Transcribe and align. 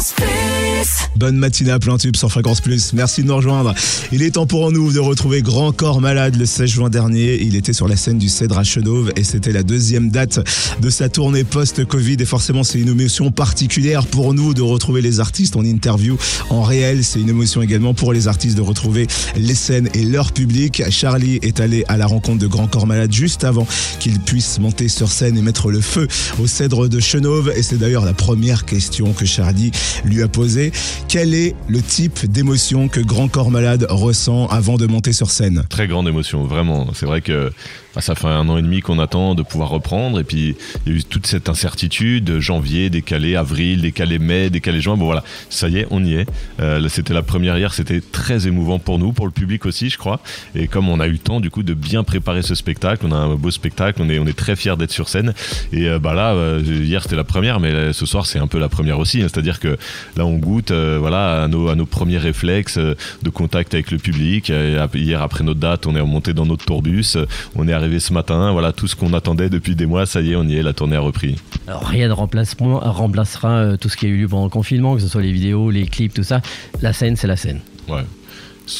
Fréquence 0.00 0.69
Bonne 1.16 1.36
matinée 1.36 1.72
à 1.72 1.78
plein 1.78 1.98
tube 1.98 2.16
sur 2.16 2.30
Fréquence 2.30 2.62
Plus. 2.62 2.94
Merci 2.94 3.22
de 3.22 3.28
nous 3.28 3.36
rejoindre. 3.36 3.74
Il 4.12 4.22
est 4.22 4.32
temps 4.32 4.46
pour 4.46 4.72
nous 4.72 4.90
de 4.92 4.98
retrouver 4.98 5.42
Grand 5.42 5.72
Corps 5.72 6.00
Malade 6.00 6.36
le 6.36 6.46
16 6.46 6.70
juin 6.70 6.88
dernier. 6.88 7.42
Il 7.42 7.56
était 7.56 7.74
sur 7.74 7.88
la 7.88 7.96
scène 7.96 8.16
du 8.16 8.30
Cèdre 8.30 8.56
à 8.58 8.64
Chenauve 8.64 9.12
et 9.16 9.24
c'était 9.24 9.52
la 9.52 9.62
deuxième 9.62 10.10
date 10.10 10.40
de 10.80 10.88
sa 10.88 11.10
tournée 11.10 11.44
post-Covid. 11.44 12.16
Et 12.20 12.24
forcément, 12.24 12.62
c'est 12.62 12.78
une 12.78 12.88
émotion 12.88 13.30
particulière 13.30 14.06
pour 14.06 14.32
nous 14.32 14.54
de 14.54 14.62
retrouver 14.62 15.02
les 15.02 15.20
artistes 15.20 15.56
en 15.56 15.64
interview 15.64 16.16
en 16.48 16.62
réel. 16.62 17.04
C'est 17.04 17.20
une 17.20 17.28
émotion 17.28 17.60
également 17.60 17.92
pour 17.92 18.14
les 18.14 18.26
artistes 18.26 18.56
de 18.56 18.62
retrouver 18.62 19.06
les 19.36 19.54
scènes 19.54 19.90
et 19.92 20.04
leur 20.04 20.32
public. 20.32 20.82
Charlie 20.88 21.38
est 21.42 21.60
allé 21.60 21.84
à 21.88 21.98
la 21.98 22.06
rencontre 22.06 22.38
de 22.38 22.46
Grand 22.46 22.68
Corps 22.68 22.86
Malade 22.86 23.12
juste 23.12 23.44
avant 23.44 23.66
qu'il 23.98 24.18
puisse 24.20 24.58
monter 24.58 24.88
sur 24.88 25.10
scène 25.10 25.36
et 25.36 25.42
mettre 25.42 25.70
le 25.70 25.82
feu 25.82 26.08
au 26.38 26.46
Cèdre 26.46 26.88
de 26.88 27.00
Chenauve. 27.00 27.52
Et 27.54 27.62
c'est 27.62 27.76
d'ailleurs 27.76 28.06
la 28.06 28.14
première 28.14 28.64
question 28.64 29.12
que 29.12 29.26
Charlie 29.26 29.72
lui 30.04 30.22
a 30.22 30.28
posée. 30.28 30.69
Quel 31.08 31.34
est 31.34 31.54
le 31.68 31.82
type 31.82 32.26
d'émotion 32.30 32.88
que 32.88 33.00
Grand 33.00 33.28
Corps 33.28 33.50
Malade 33.50 33.86
ressent 33.88 34.46
avant 34.46 34.76
de 34.76 34.86
monter 34.86 35.12
sur 35.12 35.30
scène? 35.30 35.64
Très 35.68 35.86
grande 35.86 36.08
émotion, 36.08 36.44
vraiment. 36.44 36.88
C'est 36.94 37.06
vrai 37.06 37.20
que 37.20 37.52
bah, 37.94 38.00
ça 38.00 38.14
fait 38.14 38.28
un 38.28 38.48
an 38.48 38.56
et 38.56 38.62
demi 38.62 38.80
qu'on 38.80 38.98
attend 38.98 39.34
de 39.34 39.42
pouvoir 39.42 39.70
reprendre. 39.70 40.20
Et 40.20 40.24
puis, 40.24 40.56
il 40.86 40.92
y 40.92 40.94
a 40.94 40.98
eu 40.98 41.02
toute 41.02 41.26
cette 41.26 41.48
incertitude. 41.48 42.38
Janvier, 42.38 42.88
décalé, 42.88 43.34
avril, 43.34 43.82
décalé 43.82 44.18
mai, 44.18 44.48
décalé 44.48 44.80
juin. 44.80 44.96
Bon, 44.96 45.06
voilà, 45.06 45.24
ça 45.48 45.68
y 45.68 45.78
est, 45.78 45.86
on 45.90 46.04
y 46.04 46.14
est. 46.14 46.26
Euh, 46.60 46.88
c'était 46.88 47.14
la 47.14 47.22
première 47.22 47.58
hier. 47.58 47.74
C'était 47.74 48.00
très 48.00 48.46
émouvant 48.46 48.78
pour 48.78 48.98
nous, 48.98 49.12
pour 49.12 49.26
le 49.26 49.32
public 49.32 49.66
aussi, 49.66 49.90
je 49.90 49.98
crois. 49.98 50.20
Et 50.54 50.68
comme 50.68 50.88
on 50.88 51.00
a 51.00 51.08
eu 51.08 51.12
le 51.12 51.18
temps, 51.18 51.40
du 51.40 51.50
coup, 51.50 51.64
de 51.64 51.74
bien 51.74 52.04
préparer 52.04 52.42
ce 52.42 52.54
spectacle, 52.54 53.04
on 53.06 53.12
a 53.12 53.16
un 53.16 53.34
beau 53.34 53.50
spectacle. 53.50 54.00
On 54.02 54.08
est, 54.08 54.20
on 54.20 54.26
est 54.26 54.38
très 54.38 54.54
fiers 54.54 54.76
d'être 54.76 54.92
sur 54.92 55.08
scène. 55.08 55.34
Et 55.72 55.88
euh, 55.88 55.98
bah 55.98 56.14
là, 56.14 56.32
euh, 56.34 56.62
hier, 56.64 57.02
c'était 57.02 57.16
la 57.16 57.24
première, 57.24 57.58
mais 57.58 57.92
ce 57.92 58.06
soir, 58.06 58.26
c'est 58.26 58.38
un 58.38 58.46
peu 58.46 58.60
la 58.60 58.68
première 58.68 59.00
aussi. 59.00 59.20
Hein. 59.20 59.26
C'est-à-dire 59.32 59.58
que 59.58 59.76
là, 60.16 60.26
on 60.26 60.36
goûte 60.36 60.70
voilà, 60.70 61.42
à 61.42 61.48
nos, 61.48 61.68
à, 61.68 61.74
nos, 61.74 61.86
premiers 61.86 62.18
réflexes 62.18 62.78
de 62.78 63.30
contact 63.30 63.74
avec 63.74 63.90
le 63.90 63.98
public. 63.98 64.52
hier, 64.94 65.22
après 65.22 65.42
notre 65.42 65.58
date, 65.58 65.88
on 65.88 65.96
est 65.96 66.00
remonté 66.00 66.34
dans 66.34 66.46
notre 66.46 66.64
tourbus. 66.64 67.16
On 67.56 67.66
est 67.66 67.79
arrivé 67.80 68.00
ce 68.00 68.12
matin. 68.12 68.52
Voilà, 68.52 68.72
tout 68.72 68.86
ce 68.86 68.94
qu'on 68.94 69.12
attendait 69.12 69.48
depuis 69.48 69.74
des 69.74 69.86
mois, 69.86 70.06
ça 70.06 70.20
y 70.20 70.32
est, 70.32 70.36
on 70.36 70.44
y 70.44 70.56
est, 70.56 70.62
la 70.62 70.72
tournée 70.72 70.96
a 70.96 71.00
repris. 71.00 71.36
Alors, 71.66 71.84
rien 71.86 72.08
ne 72.08 72.12
remplacera 72.12 73.50
euh, 73.50 73.76
tout 73.76 73.88
ce 73.88 73.96
qui 73.96 74.06
a 74.06 74.08
eu 74.08 74.16
lieu 74.16 74.28
pendant 74.28 74.44
le 74.44 74.50
confinement, 74.50 74.94
que 74.94 75.00
ce 75.00 75.08
soit 75.08 75.22
les 75.22 75.32
vidéos, 75.32 75.70
les 75.70 75.86
clips, 75.86 76.14
tout 76.14 76.22
ça. 76.22 76.40
La 76.82 76.92
scène, 76.92 77.16
c'est 77.16 77.26
la 77.26 77.36
scène. 77.36 77.60
Ouais. 77.88 78.04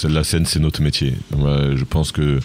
La 0.08 0.22
scène, 0.22 0.46
c'est 0.46 0.60
notre 0.60 0.82
métier. 0.82 1.14
je 1.32 1.84
pense 1.84 2.12
que 2.12 2.38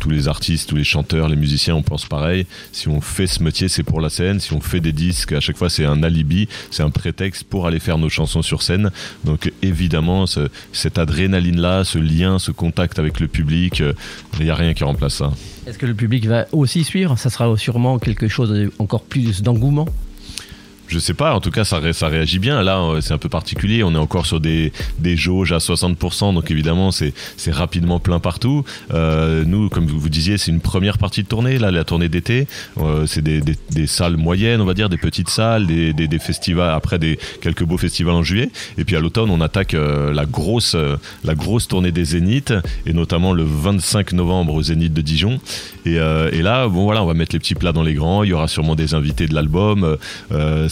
tous 0.00 0.10
les 0.10 0.26
artistes, 0.26 0.68
tous 0.68 0.76
les 0.76 0.84
chanteurs, 0.84 1.28
les 1.28 1.36
musiciens, 1.36 1.76
on 1.76 1.82
pense 1.82 2.06
pareil. 2.06 2.46
Si 2.72 2.88
on 2.88 3.00
fait 3.00 3.28
ce 3.28 3.42
métier, 3.42 3.68
c'est 3.68 3.84
pour 3.84 4.00
la 4.00 4.08
scène. 4.08 4.40
Si 4.40 4.52
on 4.52 4.60
fait 4.60 4.80
des 4.80 4.92
disques, 4.92 5.32
à 5.32 5.40
chaque 5.40 5.56
fois, 5.56 5.70
c'est 5.70 5.84
un 5.84 6.02
alibi, 6.02 6.48
c'est 6.70 6.82
un 6.82 6.90
prétexte 6.90 7.44
pour 7.44 7.66
aller 7.66 7.78
faire 7.78 7.98
nos 7.98 8.08
chansons 8.08 8.42
sur 8.42 8.62
scène. 8.62 8.90
Donc 9.24 9.52
évidemment, 9.62 10.24
cette 10.72 10.98
adrénaline-là, 10.98 11.84
ce 11.84 11.98
lien, 11.98 12.38
ce 12.38 12.50
contact 12.50 12.98
avec 12.98 13.20
le 13.20 13.28
public, 13.28 13.80
euh, 13.80 13.92
il 14.38 14.46
n'y 14.46 14.50
a 14.50 14.54
rien 14.54 14.74
qui 14.74 14.82
remplace 14.82 15.14
ça. 15.14 15.32
Est-ce 15.66 15.78
que 15.78 15.86
le 15.86 15.94
public 15.94 16.26
va 16.26 16.46
aussi 16.52 16.82
suivre? 16.82 17.18
Ça 17.18 17.28
sera 17.28 17.54
sûrement 17.56 17.98
quelque 17.98 18.26
chose 18.26 18.70
encore 18.78 19.02
plus 19.02 19.42
d'engouement? 19.42 19.86
Je 20.90 20.98
sais 20.98 21.14
pas, 21.14 21.34
en 21.34 21.40
tout 21.40 21.52
cas, 21.52 21.64
ça, 21.64 21.78
réagit 22.08 22.40
bien. 22.40 22.62
Là, 22.62 22.80
euh, 22.80 23.00
c'est 23.00 23.14
un 23.14 23.18
peu 23.18 23.28
particulier. 23.28 23.84
On 23.84 23.94
est 23.94 23.98
encore 23.98 24.26
sur 24.26 24.40
des, 24.40 24.72
jauges 25.16 25.52
à 25.52 25.58
60%, 25.58 26.34
donc 26.34 26.50
évidemment, 26.50 26.90
c'est 26.90 27.12
rapidement 27.48 28.00
plein 28.00 28.18
partout. 28.18 28.64
Euh, 28.92 29.44
nous, 29.46 29.68
comme 29.68 29.86
vous 29.86 30.08
disiez, 30.08 30.36
c'est 30.36 30.50
une 30.50 30.60
première 30.60 30.98
partie 30.98 31.22
de 31.22 31.28
tournée, 31.28 31.58
là, 31.58 31.70
la 31.70 31.84
tournée 31.84 32.08
d'été. 32.08 32.48
Euh, 32.78 33.06
c'est 33.06 33.22
des, 33.22 33.40
salles 33.86 34.16
moyennes, 34.16 34.60
on 34.60 34.64
va 34.64 34.74
dire, 34.74 34.88
des 34.88 34.98
petites 34.98 35.30
salles, 35.30 35.66
des, 35.66 36.18
festivals, 36.18 36.74
après 36.74 36.98
des 36.98 37.18
quelques 37.40 37.64
beaux 37.64 37.78
festivals 37.78 38.14
en 38.14 38.22
juillet. 38.22 38.50
Et 38.76 38.84
puis 38.84 38.96
à 38.96 39.00
l'automne, 39.00 39.30
on 39.30 39.40
attaque 39.40 39.72
la, 39.74 40.26
grosse, 40.26 40.76
la 41.24 41.34
grosse 41.34 41.68
tournée 41.68 41.92
des 41.92 42.04
Zéniths, 42.04 42.54
et 42.84 42.92
notamment 42.92 43.32
le 43.32 43.44
25 43.44 44.12
novembre 44.12 44.54
au 44.54 44.62
Zénith 44.62 44.92
de 44.92 45.02
Dijon. 45.02 45.40
Et, 45.86 45.94
là, 45.94 46.66
bon, 46.68 46.84
voilà, 46.84 47.02
on 47.02 47.06
va 47.06 47.14
mettre 47.14 47.34
les 47.34 47.38
petits 47.38 47.54
plats 47.54 47.72
dans 47.72 47.84
les 47.84 47.94
grands. 47.94 48.24
Il 48.24 48.30
y 48.30 48.32
aura 48.32 48.48
sûrement 48.48 48.74
des 48.74 48.94
invités 48.94 49.28
de 49.28 49.34
l'album. 49.34 49.96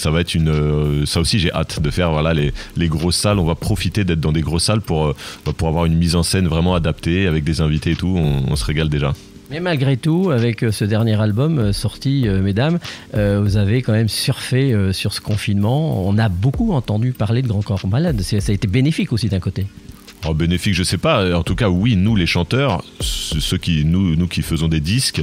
Ça 0.08 0.12
va 0.12 0.22
être 0.22 0.34
une. 0.34 0.48
Euh, 0.48 1.04
ça 1.04 1.20
aussi, 1.20 1.38
j'ai 1.38 1.52
hâte 1.52 1.82
de 1.82 1.90
faire 1.90 2.12
voilà, 2.12 2.32
les, 2.32 2.54
les, 2.78 2.88
grosses 2.88 3.18
salles. 3.18 3.38
On 3.38 3.44
va 3.44 3.54
profiter 3.54 4.04
d'être 4.04 4.20
dans 4.20 4.32
des 4.32 4.40
grosses 4.40 4.64
salles 4.64 4.80
pour, 4.80 5.08
euh, 5.08 5.14
pour 5.58 5.68
avoir 5.68 5.84
une 5.84 5.96
mise 5.96 6.16
en 6.16 6.22
scène 6.22 6.48
vraiment 6.48 6.74
adaptée 6.74 7.26
avec 7.26 7.44
des 7.44 7.60
invités 7.60 7.90
et 7.90 7.94
tout. 7.94 8.16
On, 8.16 8.56
se 8.56 8.64
régale 8.64 8.88
déjà. 8.88 9.12
Mais 9.50 9.60
malgré 9.60 9.98
tout, 9.98 10.30
avec 10.30 10.64
euh, 10.64 10.72
ce 10.72 10.86
dernier 10.86 11.20
album 11.20 11.74
sorti, 11.74 12.26
mesdames, 12.26 12.78
vous 13.12 13.56
avez 13.58 13.82
quand 13.82 13.92
même 13.92 14.08
surfé 14.08 14.74
sur 14.92 15.12
ce 15.12 15.20
confinement. 15.20 16.08
On 16.08 16.16
a 16.16 16.30
beaucoup 16.30 16.72
entendu 16.72 17.12
parler 17.12 17.42
de 17.42 17.48
Grand 17.48 17.62
Corps 17.62 17.86
Malade. 17.86 18.18
Ça 18.22 18.36
a 18.36 18.52
été 18.54 18.66
bénéfique 18.66 19.12
aussi 19.12 19.28
d'un 19.28 19.40
côté. 19.40 19.66
En 20.24 20.34
bénéfique, 20.34 20.74
je 20.74 20.82
sais 20.82 20.98
pas. 20.98 21.36
En 21.36 21.42
tout 21.42 21.54
cas, 21.54 21.68
oui, 21.68 21.96
nous 21.96 22.16
les 22.16 22.26
chanteurs, 22.26 22.82
ceux 23.00 23.58
qui 23.58 23.84
nous, 23.84 24.16
nous 24.16 24.26
qui 24.26 24.40
faisons 24.42 24.68
des 24.68 24.80
disques, 24.80 25.22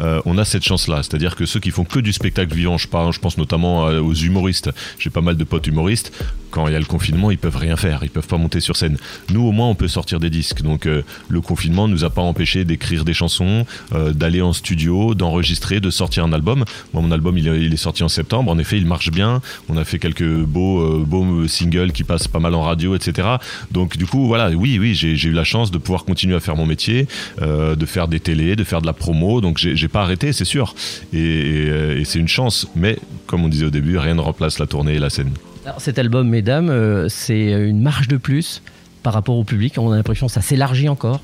euh, 0.00 0.20
on 0.24 0.38
a 0.38 0.44
cette 0.44 0.64
chance-là. 0.64 1.02
C'est-à-dire 1.02 1.36
que 1.36 1.46
ceux 1.46 1.60
qui 1.60 1.70
font 1.70 1.84
que 1.84 1.98
du 1.98 2.12
spectacle 2.12 2.54
vivant, 2.54 2.78
je, 2.78 2.86
je 2.86 3.18
pense 3.18 3.38
notamment 3.38 3.86
euh, 3.86 4.00
aux 4.00 4.14
humoristes. 4.14 4.70
J'ai 4.98 5.10
pas 5.10 5.20
mal 5.20 5.36
de 5.36 5.44
potes 5.44 5.66
humoristes. 5.66 6.12
Quand 6.50 6.68
il 6.68 6.72
y 6.72 6.76
a 6.76 6.78
le 6.78 6.84
confinement, 6.86 7.30
ils 7.30 7.38
peuvent 7.38 7.56
rien 7.56 7.76
faire. 7.76 8.00
Ils 8.02 8.10
peuvent 8.10 8.26
pas 8.26 8.38
monter 8.38 8.60
sur 8.60 8.76
scène. 8.76 8.96
Nous, 9.30 9.42
au 9.42 9.52
moins, 9.52 9.68
on 9.68 9.74
peut 9.74 9.88
sortir 9.88 10.20
des 10.20 10.30
disques. 10.30 10.62
Donc, 10.62 10.86
euh, 10.86 11.02
le 11.28 11.40
confinement 11.40 11.88
nous 11.88 12.04
a 12.04 12.10
pas 12.10 12.22
empêché 12.22 12.64
d'écrire 12.64 13.04
des 13.04 13.14
chansons, 13.14 13.66
d'aller 13.92 14.42
en 14.42 14.52
studio, 14.52 15.14
d'enregistrer, 15.14 15.80
de 15.80 15.90
sortir 15.90 16.24
un 16.24 16.32
album. 16.32 16.64
Moi, 16.92 17.02
mon 17.02 17.10
album, 17.10 17.36
il, 17.38 17.46
est 17.46 17.76
sorti 17.76 18.02
en 18.02 18.08
septembre. 18.08 18.50
En 18.50 18.58
effet, 18.58 18.78
il 18.78 18.86
marche 18.86 19.10
bien. 19.10 19.40
On 19.68 19.76
a 19.76 19.84
fait 19.84 19.98
quelques 19.98 20.24
beaux, 20.24 21.04
beaux 21.04 21.46
singles 21.46 21.92
qui 21.92 22.04
passent 22.04 22.28
pas 22.28 22.38
mal 22.38 22.54
en 22.54 22.62
radio, 22.62 22.94
etc. 22.94 23.28
Donc, 23.70 23.96
du 23.96 24.06
coup, 24.06 24.26
voilà, 24.26 24.50
oui, 24.50 24.78
oui, 24.80 24.94
j'ai 24.94 25.28
eu 25.28 25.32
la 25.32 25.44
chance 25.44 25.70
de 25.70 25.78
pouvoir 25.78 26.04
continuer 26.04 26.36
à 26.36 26.40
faire 26.40 26.56
mon 26.56 26.66
métier, 26.66 27.06
de 27.40 27.86
faire 27.86 28.08
des 28.08 28.20
télés, 28.20 28.56
de 28.56 28.64
faire 28.64 28.80
de 28.80 28.86
la 28.86 28.92
promo. 28.92 29.40
Donc, 29.40 29.58
pas 29.88 30.02
arrêté, 30.02 30.32
c'est 30.32 30.44
sûr. 30.44 30.74
Et, 31.12 32.02
c'est 32.04 32.18
une 32.18 32.28
chance. 32.28 32.68
Mais 32.76 32.98
comme 33.26 33.44
on 33.44 33.48
disait 33.48 33.66
au 33.66 33.70
début, 33.70 33.98
rien 33.98 34.14
ne 34.14 34.20
remplace 34.20 34.58
la 34.58 34.66
tournée 34.66 34.94
et 34.94 34.98
la 34.98 35.10
scène. 35.10 35.30
Alors 35.64 35.80
cet 35.80 35.98
album, 35.98 36.28
mesdames, 36.28 36.70
euh, 36.70 37.08
c'est 37.08 37.50
une 37.50 37.80
marge 37.80 38.08
de 38.08 38.16
plus 38.16 38.62
par 39.02 39.12
rapport 39.12 39.36
au 39.36 39.44
public. 39.44 39.74
On 39.78 39.90
a 39.90 39.96
l'impression 39.96 40.26
que 40.26 40.32
ça 40.32 40.42
s'élargit 40.42 40.88
encore. 40.88 41.20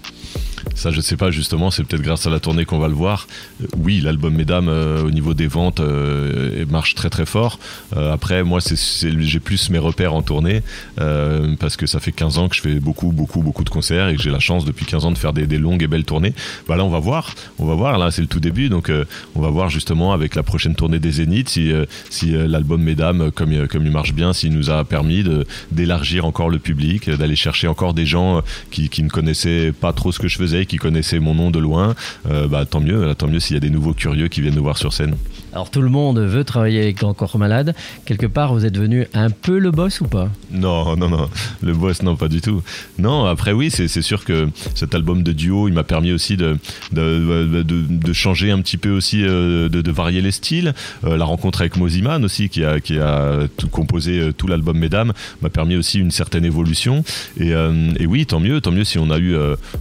Ça, 0.74 0.90
je 0.90 1.00
sais 1.00 1.16
pas, 1.16 1.30
justement, 1.30 1.70
c'est 1.70 1.84
peut-être 1.84 2.02
grâce 2.02 2.26
à 2.26 2.30
la 2.30 2.40
tournée 2.40 2.64
qu'on 2.64 2.78
va 2.78 2.88
le 2.88 2.94
voir. 2.94 3.26
Euh, 3.62 3.66
oui, 3.78 4.00
l'album 4.00 4.34
Mesdames, 4.34 4.68
euh, 4.68 5.02
au 5.02 5.10
niveau 5.10 5.34
des 5.34 5.46
ventes, 5.46 5.80
euh, 5.80 6.64
marche 6.70 6.94
très 6.94 7.10
très 7.10 7.26
fort. 7.26 7.58
après, 7.94 8.42
moi, 8.42 8.60
j'ai 8.60 9.40
plus 9.40 9.70
mes 9.70 9.78
repères 9.78 10.14
en 10.14 10.22
tournée, 10.22 10.62
parce 10.96 11.76
que 11.76 11.86
ça 11.86 12.00
fait 12.00 12.12
15 12.12 12.38
ans 12.38 12.48
que 12.48 12.56
je 12.56 12.62
fais 12.62 12.80
beaucoup, 12.80 13.12
beaucoup, 13.12 13.42
beaucoup 13.42 13.64
de 13.64 13.70
concerts 13.70 14.08
et 14.08 14.16
que 14.16 14.22
j'ai 14.22 14.30
la 14.30 14.38
chance 14.38 14.64
depuis 14.64 14.86
15 14.86 15.04
ans 15.04 15.10
de 15.12 15.18
faire 15.18 15.32
des, 15.32 15.58
longues 15.58 15.82
et 15.82 15.86
belles 15.86 16.04
tournées. 16.04 16.32
Voilà, 16.66 16.84
on 16.84 16.88
va 16.88 16.98
voir. 16.98 17.34
On 17.58 17.66
va 17.66 17.74
voir, 17.74 17.98
là, 17.98 18.10
c'est 18.10 18.22
le 18.22 18.28
tout 18.28 18.40
début, 18.40 18.68
donc 18.68 18.90
on 19.34 19.40
va 19.40 19.50
voir 19.50 19.68
justement 19.68 20.12
avec 20.12 20.34
la 20.34 20.42
prochaine 20.42 20.74
tournée 20.74 20.98
des 20.98 21.12
Zéniths 21.12 21.50
si, 21.50 21.70
si 22.08 22.30
l'album 22.32 22.82
Mesdames, 22.82 23.30
comme, 23.30 23.68
comme 23.68 23.84
il 23.84 23.92
marche 23.92 24.14
bien, 24.14 24.32
s'il 24.32 24.52
nous 24.52 24.70
a 24.70 24.84
permis 24.84 25.24
d'élargir 25.70 26.24
encore 26.24 26.48
le 26.48 26.58
public, 26.58 27.10
d'aller 27.10 27.36
chercher 27.36 27.68
encore 27.68 27.94
des 27.94 28.06
gens 28.06 28.42
qui 28.70 29.02
ne 29.02 29.08
connaissaient 29.08 29.72
pas 29.72 29.92
trop 29.92 30.12
ce 30.12 30.18
que 30.18 30.28
je 30.28 30.38
faisais 30.38 30.51
qui 30.66 30.76
connaissaient 30.76 31.20
mon 31.20 31.34
nom 31.34 31.50
de 31.50 31.58
loin, 31.58 31.94
euh, 32.30 32.48
bah, 32.48 32.64
tant 32.66 32.80
mieux, 32.80 33.14
tant 33.14 33.28
mieux 33.28 33.40
s'il 33.40 33.54
y 33.54 33.56
a 33.56 33.60
des 33.60 33.70
nouveaux 33.70 33.94
curieux 33.94 34.28
qui 34.28 34.40
viennent 34.40 34.54
nous 34.54 34.62
voir 34.62 34.78
sur 34.78 34.92
scène. 34.92 35.16
Alors 35.52 35.70
tout 35.70 35.82
le 35.82 35.88
monde 35.88 36.18
veut 36.18 36.44
travailler 36.44 36.80
avec 36.80 37.02
Encore 37.02 37.36
Malade. 37.38 37.74
Quelque 38.04 38.26
part, 38.26 38.54
vous 38.54 38.64
êtes 38.64 38.72
devenu 38.72 39.06
un 39.12 39.30
peu 39.30 39.58
le 39.58 39.70
boss 39.70 40.00
ou 40.00 40.06
pas? 40.06 40.30
Non, 40.50 40.96
non, 40.96 41.08
non. 41.08 41.28
Le 41.62 41.74
boss, 41.74 42.02
non, 42.02 42.16
pas 42.16 42.28
du 42.28 42.40
tout. 42.40 42.62
Non, 42.98 43.26
après 43.26 43.52
oui, 43.52 43.70
c'est 43.70 43.88
sûr 44.02 44.24
que 44.24 44.48
cet 44.74 44.94
album 44.94 45.22
de 45.22 45.32
duo, 45.32 45.68
il 45.68 45.74
m'a 45.74 45.84
permis 45.84 46.12
aussi 46.12 46.36
de 46.36 46.56
de, 46.92 47.62
de, 47.62 48.12
changer 48.12 48.50
un 48.50 48.60
petit 48.60 48.76
peu 48.76 48.90
aussi, 48.90 49.22
euh, 49.24 49.68
de, 49.68 49.90
varier 49.90 50.20
les 50.20 50.30
styles. 50.30 50.74
Euh, 51.04 51.16
la 51.16 51.24
rencontre 51.24 51.60
avec 51.60 51.76
Moziman 51.76 52.24
aussi, 52.24 52.48
qui 52.48 52.64
a, 52.64 52.80
qui 52.80 52.98
a 52.98 53.40
composé 53.70 54.32
tout 54.36 54.46
l'album 54.46 54.78
Mesdames, 54.78 55.12
m'a 55.42 55.50
permis 55.50 55.76
aussi 55.76 55.98
une 55.98 56.10
certaine 56.10 56.44
évolution. 56.44 57.04
Et, 57.38 57.50
et, 57.98 58.06
oui, 58.06 58.26
tant 58.26 58.40
mieux, 58.40 58.60
tant 58.60 58.70
mieux 58.70 58.84
si 58.84 58.98
on 58.98 59.10
a 59.10 59.18
eu, 59.18 59.36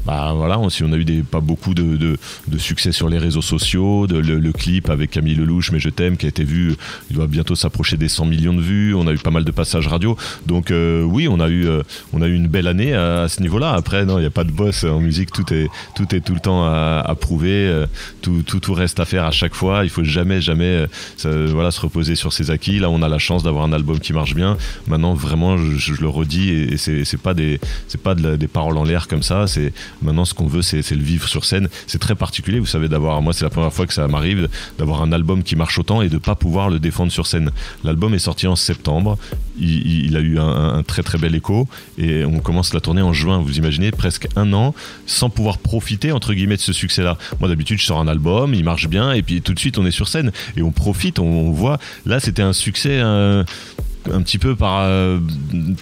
bah 0.06 0.34
voilà, 0.36 0.60
si 0.70 0.84
on 0.84 0.92
a 0.92 0.98
eu 0.98 1.06
des, 1.06 1.24
pas 1.24 1.40
beaucoup 1.40 1.74
de, 1.74 2.18
succès 2.58 2.92
sur 2.92 3.10
les 3.10 3.18
réseaux 3.18 3.42
sociaux, 3.42 4.08
de, 4.08 4.18
le, 4.18 4.52
clip 4.52 4.90
avec 4.90 5.12
Camille 5.12 5.36
Lelouch, 5.36 5.61
Mais 5.72 5.80
je 5.80 5.90
t'aime, 5.90 6.18
qui 6.18 6.26
a 6.26 6.30
été 6.30 6.44
vu, 6.44 6.76
il 7.10 7.16
doit 7.16 7.28
bientôt 7.28 7.56
s'approcher 7.56 7.98
des 7.98 8.10
100 8.10 8.26
millions 8.26 8.54
de 8.54 8.62
vues, 8.62 8.96
on 8.96 9.06
a 9.08 9.12
eu 9.12 9.18
pas 9.18 9.32
mal 9.32 9.44
de 9.44 9.52
passages 9.52 9.88
radio. 9.88 10.18
Donc 10.46 10.72
euh, 10.72 11.04
oui, 11.04 11.28
on 11.28 11.40
a, 11.40 11.50
eu, 11.50 11.68
euh, 11.68 11.84
on 12.14 12.22
a 12.22 12.28
eu 12.28 12.34
une 12.34 12.48
belle 12.48 12.68
année 12.68 12.94
à, 12.94 13.28
ce 13.28 13.42
niveau-là. 13.42 13.74
Après, 13.74 14.06
non, 14.06 14.18
il 14.18 14.22
n'y 14.22 14.28
a 14.28 14.32
pas 14.32 14.44
de 14.44 14.52
boss 14.52 14.84
en 14.84 15.00
musique, 15.00 15.32
tout 15.32 15.54
est 15.54 15.68
tout, 15.96 16.16
est 16.16 16.22
tout 16.22 16.34
le 16.34 16.40
temps 16.40 16.66
à, 16.66 17.16
prouver, 17.20 17.68
euh, 17.68 17.86
tout, 18.22 18.44
tout, 18.44 18.60
tout, 18.60 18.74
reste 18.74 19.00
à 19.00 19.06
faire 19.06 19.26
à 19.26 19.32
chaque 19.32 19.54
fois. 19.54 19.84
Il 19.84 19.90
faut 19.90 20.04
jamais, 20.04 20.42
jamais 20.42 20.86
voilà, 21.24 21.72
se 21.72 21.82
reposer 21.82 22.16
sur 22.16 22.34
ses 22.34 22.52
acquis. 22.52 22.80
Là, 22.80 22.90
on 22.90 23.02
a 23.02 23.10
la 23.10 23.20
chance 23.20 23.44
d'avoir 23.44 23.66
un 23.66 23.74
album 23.74 24.00
qui 24.00 24.14
marche 24.14 24.34
bien. 24.34 24.58
Maintenant, 24.88 25.14
vraiment, 25.14 25.58
je, 25.58 25.94
le 26.00 26.08
redis, 26.08 26.50
et, 26.50 26.78
c'est 26.78 27.22
pas, 27.22 27.34
des, 27.34 27.60
pas 28.04 28.16
des 28.16 28.48
paroles 28.48 28.78
en 28.78 28.84
l'air 28.84 29.08
comme 29.08 29.24
ça, 29.24 29.48
c'est 29.48 29.74
maintenant 30.02 30.26
ce 30.26 30.34
qu'on 30.34 30.48
veut, 30.48 30.62
c'est 30.62 30.90
le 30.92 31.04
vivre 31.04 31.28
sur 31.28 31.46
scène. 31.46 31.70
C'est 31.88 32.00
très 32.00 32.16
particulier, 32.16 32.60
vous 32.60 32.66
savez, 32.66 32.88
d'avoir, 32.88 33.22
moi, 33.22 33.34
c'est 33.34 33.44
la 33.44 33.50
première 33.50 33.74
fois 33.74 33.86
que 33.86 33.94
ça 33.94 34.08
m'arrive 34.08 34.50
d'avoir 34.78 35.02
un 35.02 35.12
album 35.12 35.44
qui 35.44 35.51
marche 35.56 35.78
autant 35.80 36.02
et 36.02 36.10
de 36.10 36.18
pas 36.18 36.36
pouvoir 36.36 36.70
le 36.70 36.80
défendre 36.80 37.12
sur 37.12 37.28
scène. 37.28 37.52
L'album 37.84 38.14
est 38.14 38.20
sorti 38.20 38.48
en 38.48 38.56
septembre, 38.56 39.18
il, 39.60 40.16
a 40.16 40.20
eu 40.20 40.40
un, 40.40 40.84
très 40.84 41.04
très 41.04 41.18
bel 41.18 41.36
écho 41.36 41.68
et 41.98 42.26
on 42.26 42.40
commence 42.40 42.74
la 42.74 42.80
tournée 42.80 43.02
en 43.02 43.14
juin. 43.14 43.40
Vous 43.40 43.58
imaginez 43.58 43.92
presque 43.92 44.28
un 44.36 44.54
an 44.54 44.74
sans 45.06 45.30
pouvoir 45.30 45.58
profiter 45.58 46.12
entre 46.12 46.34
guillemets 46.34 46.58
de 46.58 46.62
ce 46.62 46.74
succès-là. 46.74 47.18
Moi 47.40 47.50
d'habitude 47.50 47.80
je 47.80 47.86
sors 47.86 48.00
un 48.00 48.08
album, 48.08 48.54
il 48.54 48.64
marche 48.64 48.88
bien 48.88 49.12
et 49.14 49.22
puis 49.22 49.42
tout 49.42 49.54
de 49.54 49.60
suite 49.60 49.78
on 49.78 49.86
est 49.86 49.92
sur 49.92 50.08
scène 50.08 50.32
et 50.58 50.62
on 50.62 50.72
profite, 50.72 51.20
on, 51.20 51.52
voit. 51.52 51.80
Là 52.06 52.20
c'était 52.20 52.42
un 52.42 52.54
succès 52.54 53.02
un 54.12 54.22
petit 54.22 54.38
peu 54.38 54.56
par 54.56 54.82
euh, 54.82 55.20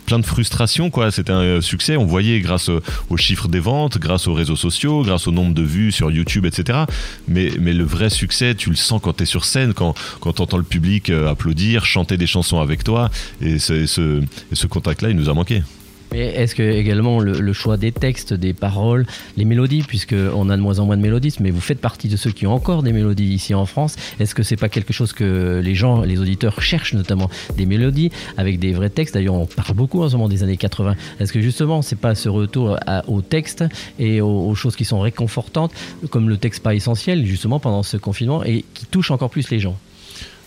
plein 0.05 0.19
de 0.19 0.25
frustration 0.25 0.89
quoi. 0.89 1.11
C'était 1.11 1.31
un 1.31 1.41
euh, 1.41 1.61
succès. 1.61 1.97
On 1.97 2.05
voyait 2.05 2.39
grâce 2.39 2.69
aux 3.09 3.17
chiffres 3.17 3.47
des 3.47 3.59
ventes 3.59 3.97
grâce 3.97 4.27
aux 4.27 4.33
réseaux 4.33 4.55
sociaux 4.55 5.03
grâce 5.03 5.27
au 5.27 5.31
nombre 5.31 5.53
de 5.53 5.61
vues 5.61 5.91
sur 5.91 6.11
YouTube 6.11 6.45
etc 6.45 6.79
mais, 7.27 7.51
mais 7.59 7.73
le 7.73 7.83
vrai 7.83 8.09
succès 8.09 8.55
tu 8.55 8.69
le 8.69 8.75
sens 8.75 9.01
quand 9.01 9.13
tu 9.13 9.23
es 9.23 9.25
sur 9.25 9.45
scène 9.45 9.73
quand, 9.73 9.93
quand 10.19 10.33
tu 10.33 10.41
entends 10.41 10.57
le 10.57 10.63
public 10.63 11.09
euh, 11.09 11.29
applaudir 11.29 11.85
chanter 11.85 12.17
des 12.17 12.27
chansons 12.27 12.59
avec 12.59 12.83
toi 12.83 13.09
et 13.41 13.59
ce, 13.59 13.85
ce 13.85 14.67
contact 14.67 15.01
là 15.01 15.09
il 15.09 15.15
nous 15.15 15.29
a 15.29 15.33
manqué 15.33 15.61
mais 16.11 16.19
est-ce 16.19 16.55
que 16.55 16.63
également 16.63 17.19
le, 17.19 17.53
choix 17.53 17.77
des 17.77 17.91
textes, 17.91 18.33
des 18.33 18.53
paroles, 18.53 19.05
les 19.37 19.45
mélodies, 19.45 19.83
puisque 19.83 20.15
on 20.35 20.49
a 20.49 20.57
de 20.57 20.61
moins 20.61 20.79
en 20.79 20.85
moins 20.85 20.97
de 20.97 21.01
mélodistes, 21.01 21.39
mais 21.39 21.51
vous 21.51 21.61
faites 21.61 21.81
partie 21.81 22.07
de 22.07 22.17
ceux 22.17 22.31
qui 22.31 22.47
ont 22.47 22.53
encore 22.53 22.83
des 22.83 22.93
mélodies 22.93 23.33
ici 23.33 23.53
en 23.53 23.65
France. 23.65 23.95
Est-ce 24.19 24.35
que 24.35 24.43
c'est 24.43 24.55
pas 24.55 24.69
quelque 24.69 24.93
chose 24.93 25.13
que 25.13 25.61
les 25.63 25.75
gens, 25.75 26.01
les 26.01 26.19
auditeurs 26.19 26.61
cherchent 26.61 26.93
notamment 26.93 27.29
des 27.57 27.65
mélodies 27.65 28.11
avec 28.37 28.59
des 28.59 28.73
vrais 28.73 28.89
textes? 28.89 29.13
D'ailleurs, 29.13 29.35
on 29.35 29.45
parle 29.45 29.75
beaucoup 29.75 30.01
en 30.01 30.09
ce 30.09 30.15
moment 30.15 30.29
des 30.29 30.43
années 30.43 30.57
80. 30.57 30.95
Est-ce 31.19 31.33
que 31.33 31.41
justement, 31.41 31.81
c'est 31.81 31.99
pas 31.99 32.15
ce 32.15 32.29
retour 32.29 32.77
au 33.07 33.21
texte 33.21 33.63
et 33.97 34.21
aux, 34.21 34.55
choses 34.55 34.75
qui 34.75 34.85
sont 34.85 34.99
réconfortantes, 34.99 35.71
comme 36.09 36.29
le 36.29 36.37
texte 36.37 36.63
pas 36.63 36.73
essentiel 36.73 37.25
justement 37.25 37.59
pendant 37.59 37.83
ce 37.83 37.97
confinement 37.97 38.43
et 38.43 38.65
qui 38.73 38.85
touche 38.85 39.11
encore 39.11 39.29
plus 39.29 39.49
les 39.49 39.59
gens? 39.59 39.77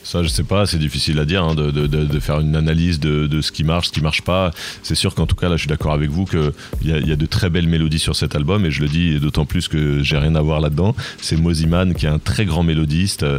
Ça, 0.04 0.22
je 0.22 0.28
sais 0.28 0.42
pas, 0.42 0.66
c'est 0.66 0.78
difficile 0.78 1.18
à 1.18 1.24
dire, 1.24 1.44
hein, 1.44 1.54
de, 1.54 1.70
de, 1.70 1.86
de, 1.86 2.20
faire 2.20 2.40
une 2.40 2.56
analyse 2.56 2.98
de, 2.98 3.26
de, 3.26 3.40
ce 3.40 3.52
qui 3.52 3.64
marche, 3.64 3.88
ce 3.88 3.92
qui 3.92 4.00
marche 4.00 4.22
pas. 4.22 4.50
C'est 4.82 4.94
sûr 4.94 5.14
qu'en 5.14 5.26
tout 5.26 5.36
cas, 5.36 5.48
là, 5.48 5.56
je 5.56 5.62
suis 5.62 5.68
d'accord 5.68 5.92
avec 5.92 6.10
vous 6.10 6.24
qu'il 6.24 6.52
y, 6.84 6.92
a, 6.92 6.98
y 6.98 7.12
a 7.12 7.16
de 7.16 7.26
très 7.26 7.50
belles 7.50 7.68
mélodies 7.68 7.98
sur 7.98 8.16
cet 8.16 8.34
album, 8.34 8.66
et 8.66 8.70
je 8.70 8.80
le 8.80 8.88
dis 8.88 9.18
d'autant 9.20 9.44
plus 9.44 9.68
que 9.68 10.02
j'ai 10.02 10.18
rien 10.18 10.34
à 10.34 10.42
voir 10.42 10.60
là-dedans. 10.60 10.94
C'est 11.20 11.36
Moziman 11.36 11.94
qui 11.94 12.06
est 12.06 12.10
un 12.10 12.18
très 12.18 12.44
grand 12.44 12.62
mélodiste. 12.62 13.22
Euh, 13.22 13.38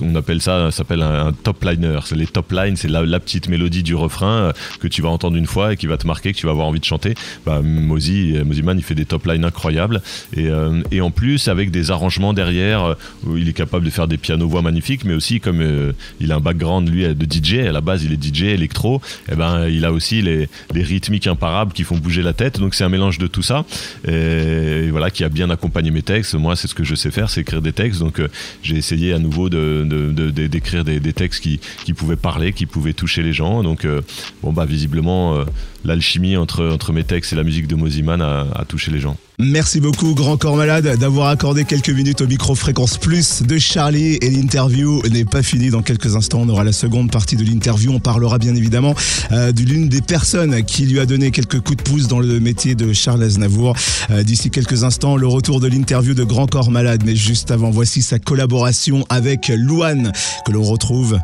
on 0.00 0.14
appelle 0.14 0.40
ça, 0.40 0.70
s'appelle 0.70 1.02
un, 1.02 1.32
top 1.32 1.64
liner. 1.64 1.98
Les 2.12 2.26
top 2.26 2.52
lines, 2.52 2.76
c'est 2.76 2.88
la, 2.88 3.04
la, 3.04 3.20
petite 3.20 3.48
mélodie 3.48 3.82
du 3.82 3.94
refrain 3.94 4.38
euh, 4.38 4.52
que 4.80 4.88
tu 4.88 5.02
vas 5.02 5.10
entendre 5.10 5.36
une 5.36 5.46
fois 5.46 5.74
et 5.74 5.76
qui 5.76 5.86
va 5.86 5.96
te 5.96 6.06
marquer, 6.06 6.32
que 6.32 6.38
tu 6.38 6.46
vas 6.46 6.52
avoir 6.52 6.66
envie 6.66 6.80
de 6.80 6.84
chanter. 6.84 7.14
Bah, 7.44 7.60
Mozi, 7.62 8.34
Moziman, 8.44 8.78
il 8.78 8.84
fait 8.84 8.94
des 8.94 9.04
top 9.04 9.26
lines 9.26 9.44
incroyables, 9.44 10.02
et, 10.34 10.48
euh, 10.48 10.82
et 10.90 11.00
en 11.00 11.10
plus 11.10 11.48
avec 11.48 11.70
des 11.70 11.90
arrangements 11.90 12.32
derrière, 12.32 12.96
il 13.36 13.48
est 13.48 13.52
capable 13.52 13.84
de 13.84 13.90
faire 13.90 14.08
des 14.08 14.16
pianos 14.16 14.48
voix 14.48 14.62
magnifiques, 14.62 15.04
mais 15.04 15.14
aussi 15.14 15.40
comme 15.40 15.89
il 16.20 16.32
a 16.32 16.36
un 16.36 16.40
background 16.40 16.88
lui 16.88 17.02
de 17.14 17.24
DJ. 17.24 17.66
À 17.66 17.72
la 17.72 17.80
base, 17.80 18.04
il 18.04 18.12
est 18.12 18.22
DJ 18.22 18.42
électro. 18.44 19.00
Et 19.28 19.32
eh 19.32 19.36
ben, 19.36 19.68
il 19.68 19.84
a 19.84 19.92
aussi 19.92 20.22
les, 20.22 20.48
rythmiques 20.74 21.26
imparables 21.26 21.72
qui 21.72 21.84
font 21.84 21.96
bouger 21.96 22.22
la 22.22 22.32
tête. 22.32 22.58
Donc 22.58 22.74
c'est 22.74 22.84
un 22.84 22.88
mélange 22.88 23.18
de 23.18 23.26
tout 23.26 23.42
ça. 23.42 23.64
Et, 24.06 24.90
voilà, 24.90 25.10
qui 25.10 25.24
a 25.24 25.28
bien 25.28 25.50
accompagné 25.50 25.90
mes 25.90 26.02
textes. 26.02 26.34
Moi, 26.34 26.56
c'est 26.56 26.68
ce 26.68 26.74
que 26.74 26.84
je 26.84 26.94
sais 26.94 27.10
faire, 27.10 27.30
c'est 27.30 27.40
écrire 27.40 27.62
des 27.62 27.72
textes. 27.72 28.00
Donc 28.00 28.20
euh, 28.20 28.28
j'ai 28.62 28.76
essayé 28.76 29.12
à 29.12 29.18
nouveau 29.18 29.48
de, 29.48 29.84
d'écrire 30.30 30.84
des, 30.84 31.12
textes 31.12 31.42
qui, 31.42 31.60
qui 31.84 31.92
pouvaient 31.92 32.16
parler, 32.16 32.52
qui 32.52 32.66
pouvaient 32.66 32.92
toucher 32.92 33.22
les 33.22 33.32
gens. 33.32 33.62
Donc 33.62 33.84
euh, 33.84 34.00
bon 34.42 34.52
bah 34.52 34.64
visiblement 34.64 35.36
euh, 35.36 35.44
l'alchimie 35.84 36.36
entre, 36.36 36.66
entre 36.66 36.92
mes 36.92 37.04
textes 37.04 37.32
et 37.32 37.36
la 37.36 37.44
musique 37.44 37.66
de 37.66 37.74
Moziman 37.74 38.20
a, 38.20 38.46
a 38.54 38.64
touché 38.64 38.90
les 38.90 39.00
gens. 39.00 39.16
Merci 39.42 39.80
beaucoup, 39.80 40.14
Grand 40.14 40.36
Corps 40.36 40.56
Malade, 40.56 40.98
d'avoir 40.98 41.28
accordé 41.28 41.64
quelques 41.64 41.88
minutes 41.88 42.20
au 42.20 42.26
micro 42.26 42.54
Fréquence 42.54 42.98
Plus 42.98 43.42
de 43.42 43.58
Charlie. 43.58 44.18
Et 44.20 44.28
l'interview 44.28 45.00
n'est 45.08 45.24
pas 45.24 45.42
finie. 45.42 45.70
Dans 45.70 45.80
quelques 45.80 46.14
instants, 46.14 46.40
on 46.42 46.48
aura 46.50 46.62
la 46.62 46.72
seconde 46.72 47.10
partie 47.10 47.36
de 47.36 47.44
l'interview. 47.44 47.90
On 47.90 48.00
parlera 48.00 48.36
bien 48.36 48.54
évidemment 48.54 48.94
euh, 49.32 49.50
de 49.50 49.62
l'une 49.62 49.88
des 49.88 50.02
personnes 50.02 50.62
qui 50.62 50.84
lui 50.84 51.00
a 51.00 51.06
donné 51.06 51.30
quelques 51.30 51.60
coups 51.60 51.78
de 51.78 51.82
pouce 51.82 52.06
dans 52.06 52.20
le 52.20 52.38
métier 52.38 52.74
de 52.74 52.92
Charles 52.92 53.22
Aznavour. 53.22 53.74
Euh, 54.10 54.22
d'ici 54.22 54.50
quelques 54.50 54.84
instants, 54.84 55.16
le 55.16 55.26
retour 55.26 55.58
de 55.58 55.68
l'interview 55.68 56.12
de 56.12 56.24
Grand 56.24 56.46
Corps 56.46 56.70
Malade. 56.70 57.02
Mais 57.06 57.16
juste 57.16 57.50
avant, 57.50 57.70
voici 57.70 58.02
sa 58.02 58.18
collaboration 58.18 59.06
avec 59.08 59.48
Louane, 59.48 60.12
que 60.44 60.52
l'on 60.52 60.64
retrouve 60.64 61.18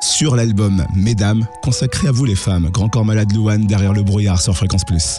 sur 0.00 0.36
l'album 0.36 0.84
Mesdames, 0.94 1.44
consacré 1.64 2.06
à 2.06 2.12
vous 2.12 2.26
les 2.26 2.36
femmes. 2.36 2.70
Grand 2.70 2.88
Corps 2.88 3.04
Malade 3.04 3.32
Louane 3.34 3.66
derrière 3.66 3.92
le 3.92 4.04
brouillard 4.04 4.40
sur 4.40 4.56
Fréquence 4.56 4.84
Plus. 4.84 5.18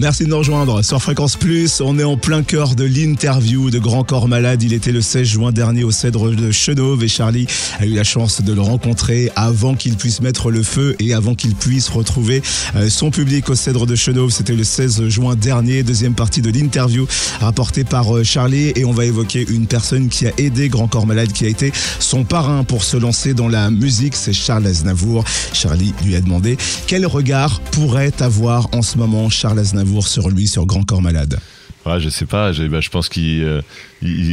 Merci 0.00 0.24
de 0.24 0.28
nous 0.28 0.38
rejoindre 0.38 0.82
sur 0.82 1.00
Fréquence 1.00 1.36
Plus. 1.36 1.80
On 1.80 2.00
est 2.00 2.04
en 2.04 2.16
plein 2.16 2.42
cœur 2.42 2.74
de 2.74 2.82
l'interview 2.82 3.70
de 3.70 3.78
Grand 3.78 4.02
Corps 4.02 4.26
Malade. 4.26 4.60
Il 4.64 4.72
était 4.72 4.90
le 4.90 5.00
16 5.00 5.24
juin 5.24 5.52
dernier 5.52 5.84
au 5.84 5.92
Cèdre 5.92 6.30
de 6.34 6.50
Chenauve 6.50 7.04
et 7.04 7.08
Charlie 7.08 7.46
a 7.78 7.86
eu 7.86 7.94
la 7.94 8.02
chance 8.02 8.42
de 8.42 8.52
le 8.52 8.60
rencontrer 8.60 9.30
avant 9.36 9.76
qu'il 9.76 9.96
puisse 9.96 10.20
mettre 10.20 10.50
le 10.50 10.64
feu 10.64 10.96
et 10.98 11.14
avant 11.14 11.36
qu'il 11.36 11.54
puisse 11.54 11.88
retrouver 11.88 12.42
euh, 12.74 12.90
son 12.90 13.12
public 13.12 13.48
au 13.48 13.54
Cèdre 13.54 13.86
de 13.86 13.94
Chenauve. 13.94 14.30
C'était 14.30 14.56
le 14.56 14.64
16 14.64 15.06
juin 15.08 15.36
dernier. 15.36 15.84
Deuxième 15.84 16.14
partie 16.14 16.42
de 16.42 16.50
l'interview 16.50 17.06
rapportée 17.38 17.84
par 17.84 18.16
euh, 18.16 18.24
Charlie 18.24 18.72
et 18.74 18.84
on 18.84 18.92
va 18.92 19.04
évoquer 19.04 19.46
une 19.48 19.68
personne 19.68 20.08
qui 20.08 20.26
a 20.26 20.32
aidé 20.38 20.68
Grand 20.68 20.88
Corps 20.88 21.06
Malade, 21.06 21.30
qui 21.30 21.44
a 21.44 21.48
été 21.48 21.72
son 22.00 22.24
parrain 22.24 22.64
pour 22.64 22.82
se 22.82 22.96
lancer 22.96 23.32
dans 23.32 23.48
la 23.48 23.70
musique. 23.70 24.16
C'est 24.16 24.32
Charles 24.32 24.66
Aznavour. 24.66 25.24
Charlie 25.52 25.94
lui 26.04 26.16
a 26.16 26.20
demandé 26.20 26.56
quel 26.88 27.06
regard 27.06 27.60
pourrait 27.60 28.12
avoir 28.20 28.68
en 28.72 28.82
ce 28.82 28.98
moment 28.98 29.30
Charles 29.30 29.60
Aznavour 29.60 29.83
sur 30.06 30.28
lui, 30.28 30.46
sur 30.46 30.66
Grand 30.66 30.84
Corps 30.84 31.02
Malade 31.02 31.38
Ouais, 31.86 32.00
je 32.00 32.08
sais 32.08 32.24
pas. 32.24 32.50
Bah, 32.52 32.80
je 32.80 32.88
pense 32.88 33.10
qu'il 33.10 33.42
euh, 33.42 33.60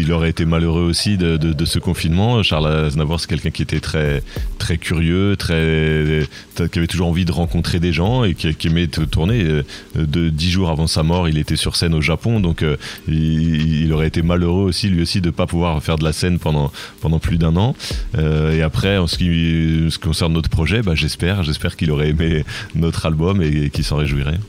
aurait 0.09 0.29
été 0.29 0.45
malheureux 0.45 0.83
aussi 0.83 1.17
de, 1.17 1.65
ce 1.65 1.79
confinement. 1.79 2.41
Charles 2.43 2.67
Aznavour, 2.67 3.19
c'est 3.19 3.27
quelqu'un 3.27 3.49
qui 3.49 3.61
était 3.61 3.81
très, 3.81 4.23
très 4.57 4.77
curieux, 4.77 5.35
très, 5.37 6.25
qui 6.71 6.79
avait 6.79 6.87
toujours 6.87 7.07
envie 7.07 7.25
de 7.25 7.31
rencontrer 7.31 7.81
des 7.81 7.91
gens 7.91 8.23
et 8.23 8.35
qui, 8.35 8.67
aimait 8.67 8.87
tourner. 8.87 9.43
Euh, 9.43 9.63
de 9.95 10.29
dix 10.29 10.49
jours 10.49 10.69
avant 10.69 10.87
sa 10.87 11.03
mort, 11.03 11.27
il 11.27 11.37
était 11.37 11.57
sur 11.57 11.75
scène 11.75 11.93
au 11.93 12.01
Japon, 12.01 12.39
donc 12.39 12.63
euh, 12.63 12.77
il, 13.07 13.91
aurait 13.91 14.07
été 14.07 14.21
malheureux 14.21 14.63
aussi, 14.63 14.87
lui 14.87 15.01
aussi, 15.01 15.19
de 15.19 15.29
pas 15.29 15.45
pouvoir 15.45 15.83
faire 15.83 15.97
de 15.97 16.03
la 16.03 16.13
scène 16.13 16.39
pendant, 16.39 16.71
pendant 17.01 17.19
plus 17.19 17.37
d'un 17.37 17.57
an. 17.57 17.75
Euh, 18.17 18.55
et 18.55 18.61
après, 18.61 18.97
en 18.97 19.07
ce 19.07 19.17
qui, 19.17 19.25
ce 19.25 19.97
qui 19.97 20.07
concerne 20.07 20.33
notre 20.33 20.49
projet, 20.49 20.81
bah, 20.81 20.95
j'espère, 20.95 21.43
j'espère 21.43 21.75
qu'il 21.75 21.91
aurait 21.91 22.09
aimé 22.09 22.45
notre 22.75 23.05
album 23.05 23.41
et 23.41 23.69
qu'il 23.69 23.83
s'en 23.83 23.97
réjouirait. 23.97 24.39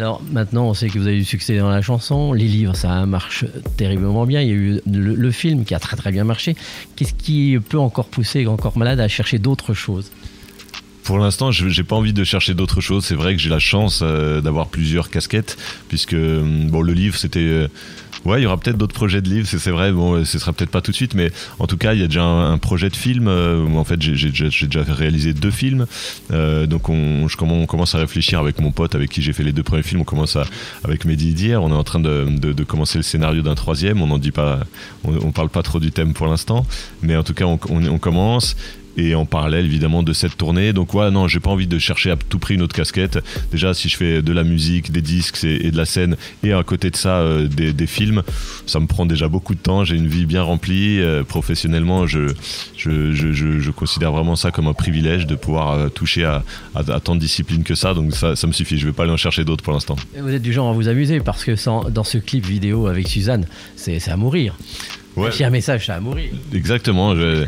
Alors 0.00 0.22
maintenant, 0.32 0.64
on 0.64 0.72
sait 0.72 0.88
que 0.88 0.98
vous 0.98 1.06
avez 1.06 1.16
eu 1.16 1.20
du 1.20 1.24
succès 1.26 1.58
dans 1.58 1.68
la 1.68 1.82
chanson, 1.82 2.32
les 2.32 2.46
livres, 2.46 2.74
ça 2.74 3.04
marche 3.04 3.44
terriblement 3.76 4.24
bien. 4.24 4.40
Il 4.40 4.48
y 4.48 4.50
a 4.50 4.54
eu 4.54 4.80
le, 4.86 5.30
film 5.30 5.66
qui 5.66 5.74
a 5.74 5.78
très 5.78 5.94
très 5.94 6.10
bien 6.10 6.24
marché. 6.24 6.56
Qu'est-ce 6.96 7.12
qui 7.12 7.58
peut 7.68 7.78
encore 7.78 8.06
pousser 8.06 8.46
Encore 8.46 8.78
Malade 8.78 8.98
à 8.98 9.08
chercher 9.08 9.38
d'autres 9.38 9.74
choses 9.74 10.10
pour 11.02 11.18
l'instant, 11.18 11.50
je 11.50 11.68
j'ai 11.68 11.82
pas 11.82 11.96
envie 11.96 12.12
de 12.12 12.22
chercher 12.22 12.54
d'autres 12.54 12.80
choses. 12.80 13.04
C'est 13.04 13.16
vrai 13.16 13.34
que 13.34 13.42
j'ai 13.42 13.48
la 13.48 13.58
chance 13.58 14.00
euh, 14.02 14.40
d'avoir 14.40 14.68
plusieurs 14.68 15.10
casquettes, 15.10 15.56
puisque 15.88 16.14
bon, 16.14 16.82
le 16.82 16.92
livre, 16.92 17.16
c'était 17.16 17.40
euh, 17.40 17.68
Ouais, 18.26 18.40
il 18.40 18.44
y 18.44 18.46
aura 18.46 18.58
peut-être 18.58 18.76
d'autres 18.76 18.94
projets 18.94 19.22
de 19.22 19.28
livres, 19.30 19.48
c'est 19.48 19.70
vrai. 19.70 19.92
Bon, 19.92 20.24
ce 20.24 20.38
sera 20.38 20.52
peut-être 20.52 20.70
pas 20.70 20.82
tout 20.82 20.90
de 20.90 20.96
suite, 20.96 21.14
mais 21.14 21.32
en 21.58 21.66
tout 21.66 21.78
cas, 21.78 21.94
il 21.94 22.00
y 22.00 22.04
a 22.04 22.06
déjà 22.06 22.22
un, 22.22 22.58
projet 22.58 22.90
de 22.90 22.96
film. 22.96 23.28
Euh, 23.28 23.66
en 23.66 23.84
fait, 23.84 24.00
j'ai 24.02 24.30
déjà 24.30 24.82
réalisé 24.82 25.32
deux 25.32 25.50
films. 25.50 25.86
Euh, 26.30 26.66
donc, 26.66 26.90
on, 26.90 27.28
je, 27.28 27.36
commence 27.36 27.94
à 27.94 27.98
réfléchir 27.98 28.38
avec 28.38 28.60
mon 28.60 28.72
pote, 28.72 28.94
avec 28.94 29.10
qui 29.10 29.22
j'ai 29.22 29.32
fait 29.32 29.42
les 29.42 29.52
deux 29.52 29.62
premiers 29.62 29.82
films. 29.82 30.02
On 30.02 30.04
commence 30.04 30.36
à, 30.36 30.44
avec 30.84 31.06
Mehdi 31.06 31.32
d'hier. 31.32 31.62
On 31.62 31.70
est 31.70 31.74
en 31.74 31.84
train 31.84 32.00
de, 32.00 32.26
de, 32.28 32.52
de 32.52 32.64
commencer 32.64 32.98
le 32.98 33.04
scénario 33.04 33.40
d'un 33.40 33.54
troisième. 33.54 34.02
On 34.02 34.08
n'en 34.08 34.18
dit 34.18 34.32
pas, 34.32 34.60
on, 35.04 35.32
parle 35.32 35.48
pas 35.48 35.62
trop 35.62 35.80
du 35.80 35.90
thème 35.90 36.12
pour 36.12 36.26
l'instant, 36.26 36.66
mais 37.02 37.16
en 37.16 37.22
tout 37.22 37.34
cas, 37.34 37.46
on, 37.46 37.58
on 37.70 37.98
commence 37.98 38.54
et 38.96 39.14
en 39.14 39.24
parallèle 39.24 39.64
évidemment 39.64 40.02
de 40.02 40.12
cette 40.12 40.36
tournée. 40.36 40.72
Donc 40.72 40.94
ouais, 40.94 41.10
non, 41.10 41.28
j'ai 41.28 41.40
pas 41.40 41.50
envie 41.50 41.66
de 41.66 41.78
chercher 41.78 42.10
à 42.10 42.16
tout 42.16 42.38
prix 42.38 42.54
une 42.54 42.62
autre 42.62 42.74
casquette. 42.74 43.18
Déjà, 43.52 43.74
si 43.74 43.88
je 43.88 43.96
fais 43.96 44.22
de 44.22 44.32
la 44.32 44.44
musique, 44.44 44.92
des 44.92 45.02
disques 45.02 45.44
et, 45.44 45.70
de 45.70 45.76
la 45.76 45.84
scène, 45.84 46.16
et 46.42 46.52
à 46.52 46.62
côté 46.62 46.90
de 46.90 46.96
ça 46.96 47.18
euh, 47.18 47.48
des, 47.48 47.86
films, 47.86 48.22
ça 48.66 48.80
me 48.80 48.86
prend 48.86 49.06
déjà 49.06 49.28
beaucoup 49.28 49.54
de 49.54 49.60
temps. 49.60 49.84
J'ai 49.84 49.96
une 49.96 50.08
vie 50.08 50.26
bien 50.26 50.42
remplie. 50.42 51.00
Euh, 51.00 51.24
professionnellement, 51.24 52.06
je 52.06 52.28
je, 52.76 53.12
je, 53.12 53.32
je, 53.32 53.70
considère 53.70 54.12
vraiment 54.12 54.36
ça 54.36 54.50
comme 54.50 54.66
un 54.66 54.72
privilège 54.72 55.26
de 55.26 55.34
pouvoir 55.34 55.72
euh, 55.72 55.88
toucher 55.88 56.24
à, 56.24 56.42
tant 57.00 57.14
de 57.14 57.20
disciplines 57.20 57.62
que 57.62 57.74
ça. 57.74 57.94
Donc 57.94 58.14
ça, 58.14 58.36
ça 58.36 58.46
me 58.46 58.52
suffit. 58.52 58.78
Je 58.78 58.86
vais 58.86 58.92
pas 58.92 59.04
aller 59.04 59.12
en 59.12 59.16
chercher 59.16 59.44
d'autres 59.44 59.62
pour 59.62 59.72
l'instant. 59.72 59.96
Vous 60.18 60.30
êtes 60.30 60.42
du 60.42 60.52
genre 60.52 60.70
à 60.70 60.72
vous 60.72 60.88
amuser 60.88 61.20
parce 61.20 61.44
que 61.44 61.52
dans 61.90 62.04
ce 62.04 62.18
clip 62.18 62.46
vidéo 62.46 62.86
avec 62.86 63.08
Suzanne, 63.08 63.46
c'est 63.76 64.08
à 64.08 64.16
mourir. 64.16 64.56
Ouais. 65.16 65.42
A 65.42 65.46
un 65.46 65.50
message, 65.50 65.86
ça 65.86 65.96
a 65.96 66.00
mourir. 66.00 66.30
Exactement. 66.54 67.16
Je, 67.16 67.44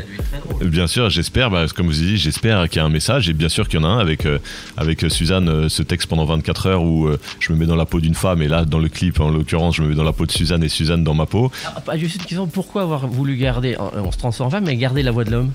bien 0.65 0.87
sûr, 0.87 1.09
j'espère, 1.09 1.49
bah, 1.49 1.65
comme 1.73 1.87
vous 1.87 1.99
avez 1.99 2.11
dit, 2.11 2.17
j'espère 2.17 2.67
qu'il 2.67 2.77
y 2.77 2.79
a 2.81 2.85
un 2.85 2.89
message. 2.89 3.29
Et 3.29 3.33
bien 3.33 3.49
sûr 3.49 3.67
qu'il 3.67 3.79
y 3.79 3.83
en 3.83 3.85
a 3.85 3.89
un 3.89 3.99
avec, 3.99 4.25
euh, 4.25 4.39
avec 4.75 5.05
Suzanne, 5.09 5.47
euh, 5.47 5.69
ce 5.69 5.81
texte 5.81 6.07
pendant 6.09 6.25
24 6.25 6.67
heures 6.67 6.83
où 6.83 7.07
euh, 7.07 7.19
je 7.39 7.53
me 7.53 7.57
mets 7.57 7.65
dans 7.65 7.75
la 7.75 7.85
peau 7.85 8.01
d'une 8.01 8.15
femme. 8.15 8.41
Et 8.41 8.47
là, 8.47 8.65
dans 8.65 8.79
le 8.79 8.89
clip, 8.89 9.19
en 9.19 9.29
l'occurrence, 9.29 9.75
je 9.77 9.81
me 9.83 9.89
mets 9.89 9.95
dans 9.95 10.03
la 10.03 10.13
peau 10.13 10.25
de 10.25 10.31
Suzanne 10.31 10.63
et 10.63 10.69
Suzanne 10.69 11.03
dans 11.03 11.13
ma 11.13 11.25
peau. 11.25 11.51
Alors, 11.65 11.81
pas 11.83 11.97
juste 11.97 12.15
une 12.15 12.23
question 12.23 12.47
pourquoi 12.47 12.81
avoir 12.81 13.07
voulu 13.07 13.37
garder, 13.37 13.77
on 13.79 14.11
se 14.11 14.17
transforme 14.17 14.47
en 14.47 14.51
femme, 14.51 14.65
mais 14.65 14.75
garder 14.75 15.01
la 15.01 15.11
voix 15.11 15.23
de 15.23 15.31
l'homme? 15.31 15.51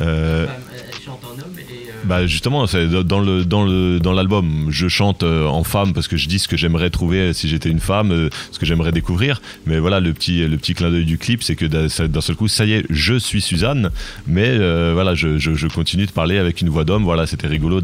Euh, 0.00 0.46
Elle 0.72 1.02
chante 1.04 1.20
en 1.24 1.32
homme 1.32 1.58
et. 1.58 1.73
Bah 2.06 2.26
justement, 2.26 2.66
dans 2.66 4.12
l'album, 4.12 4.66
je 4.70 4.88
chante 4.88 5.22
en 5.22 5.64
femme 5.64 5.92
parce 5.92 6.08
que 6.08 6.16
je 6.16 6.28
dis 6.28 6.38
ce 6.38 6.48
que 6.48 6.56
j'aimerais 6.56 6.90
trouver 6.90 7.32
si 7.32 7.48
j'étais 7.48 7.70
une 7.70 7.80
femme, 7.80 8.28
ce 8.50 8.58
que 8.58 8.66
j'aimerais 8.66 8.92
découvrir. 8.92 9.40
Mais 9.66 9.78
voilà, 9.78 10.00
le 10.00 10.12
petit 10.12 10.74
clin 10.74 10.90
d'œil 10.90 11.04
du 11.04 11.18
clip, 11.18 11.42
c'est 11.42 11.56
que 11.56 11.66
d'un 11.66 12.20
seul 12.20 12.36
coup, 12.36 12.48
ça 12.48 12.64
y 12.64 12.72
est, 12.72 12.84
je 12.90 13.14
suis 13.14 13.40
Suzanne, 13.40 13.90
mais 14.26 14.48
euh, 14.48 14.92
voilà, 14.94 15.14
je, 15.14 15.66
continue 15.68 16.06
de 16.06 16.10
parler 16.10 16.38
avec 16.38 16.60
une 16.60 16.68
voix 16.68 16.84
d'homme. 16.84 17.04
Voilà, 17.04 17.26
c'était 17.26 17.46
rigolo 17.46 17.80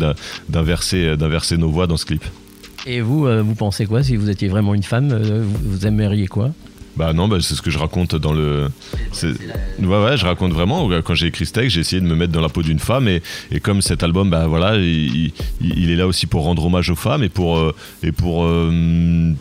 d'inverser 0.48 1.16
d'inverser 1.16 1.56
nos 1.56 1.70
voix 1.70 1.86
dans 1.86 1.96
ce 1.96 2.06
clip. 2.06 2.24
Et 2.86 3.00
vous, 3.00 3.26
euh, 3.26 3.42
vous 3.42 3.54
pensez 3.54 3.86
quoi 3.86 4.02
si 4.02 4.16
vous 4.16 4.30
étiez 4.30 4.48
vraiment 4.48 4.74
une 4.74 4.82
femme 4.82 5.10
euh, 5.12 5.44
Vous 5.44 5.86
aimeriez 5.86 6.26
quoi? 6.28 6.50
Bah 6.97 7.12
non, 7.12 7.28
bah 7.28 7.38
c'est 7.40 7.54
ce 7.54 7.62
que 7.62 7.70
je 7.70 7.78
raconte 7.78 8.14
dans 8.16 8.32
le. 8.32 8.68
Ouais, 9.23 9.87
ouais, 9.87 10.16
je 10.16 10.26
raconte 10.26 10.52
vraiment. 10.52 10.88
Quand 11.02 11.14
j'ai 11.14 11.28
écrit 11.28 11.47
ce 11.47 11.52
texte, 11.52 11.75
j'ai 11.75 11.80
essayé 11.80 12.00
de 12.00 12.06
me 12.06 12.14
mettre 12.14 12.32
dans 12.32 12.40
la 12.40 12.49
peau 12.49 12.62
d'une 12.62 12.78
femme 12.78 13.09
et, 13.09 13.23
et 13.50 13.61
comme 13.61 13.80
cet 13.80 14.02
album, 14.02 14.30
bah 14.30 14.47
voilà, 14.47 14.76
il, 14.76 15.32
est 15.61 15.97
là 15.97 16.06
aussi 16.06 16.26
pour 16.26 16.44
rendre 16.44 16.64
hommage 16.66 16.90
aux 16.90 16.97
femmes 16.97 17.23
et 17.23 17.28
pour 17.28 17.59
euh, 17.59 17.75
et 18.02 18.12
pour 18.12 18.44
euh, 18.44 19.32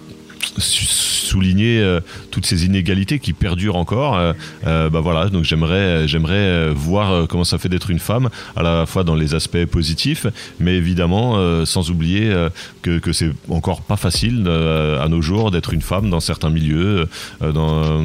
souligner 0.57 1.79
euh, 1.79 1.99
toutes 2.31 2.45
ces 2.45 2.65
inégalités 2.65 3.19
qui 3.19 3.33
perdurent 3.33 3.75
encore. 3.75 4.17
Euh, 4.17 4.33
euh, 4.65 4.89
bah 4.89 4.99
voilà, 4.99 5.29
donc 5.29 5.43
j'aimerais 5.43 6.07
j'aimerais 6.07 6.71
voir 6.73 7.27
comment 7.27 7.43
ça 7.43 7.57
fait 7.57 7.69
d'être 7.69 7.89
une 7.89 7.99
femme, 7.99 8.29
à 8.55 8.63
la 8.63 8.85
fois 8.85 9.03
dans 9.03 9.15
les 9.15 9.35
aspects 9.35 9.65
positifs, 9.65 10.25
mais 10.59 10.75
évidemment 10.75 11.65
sans 11.65 11.91
oublier 11.91 12.33
que, 12.81 12.99
que 12.99 13.13
c'est 13.13 13.31
encore 13.49 13.81
pas 13.81 13.97
facile 13.97 14.47
à 14.47 15.07
nos 15.07 15.21
jours 15.21 15.51
d'être 15.51 15.73
une 15.73 15.81
femme 15.81 16.09
dans 16.09 16.19
certains 16.19 16.49
milieux, 16.49 17.07
dans, 17.41 18.01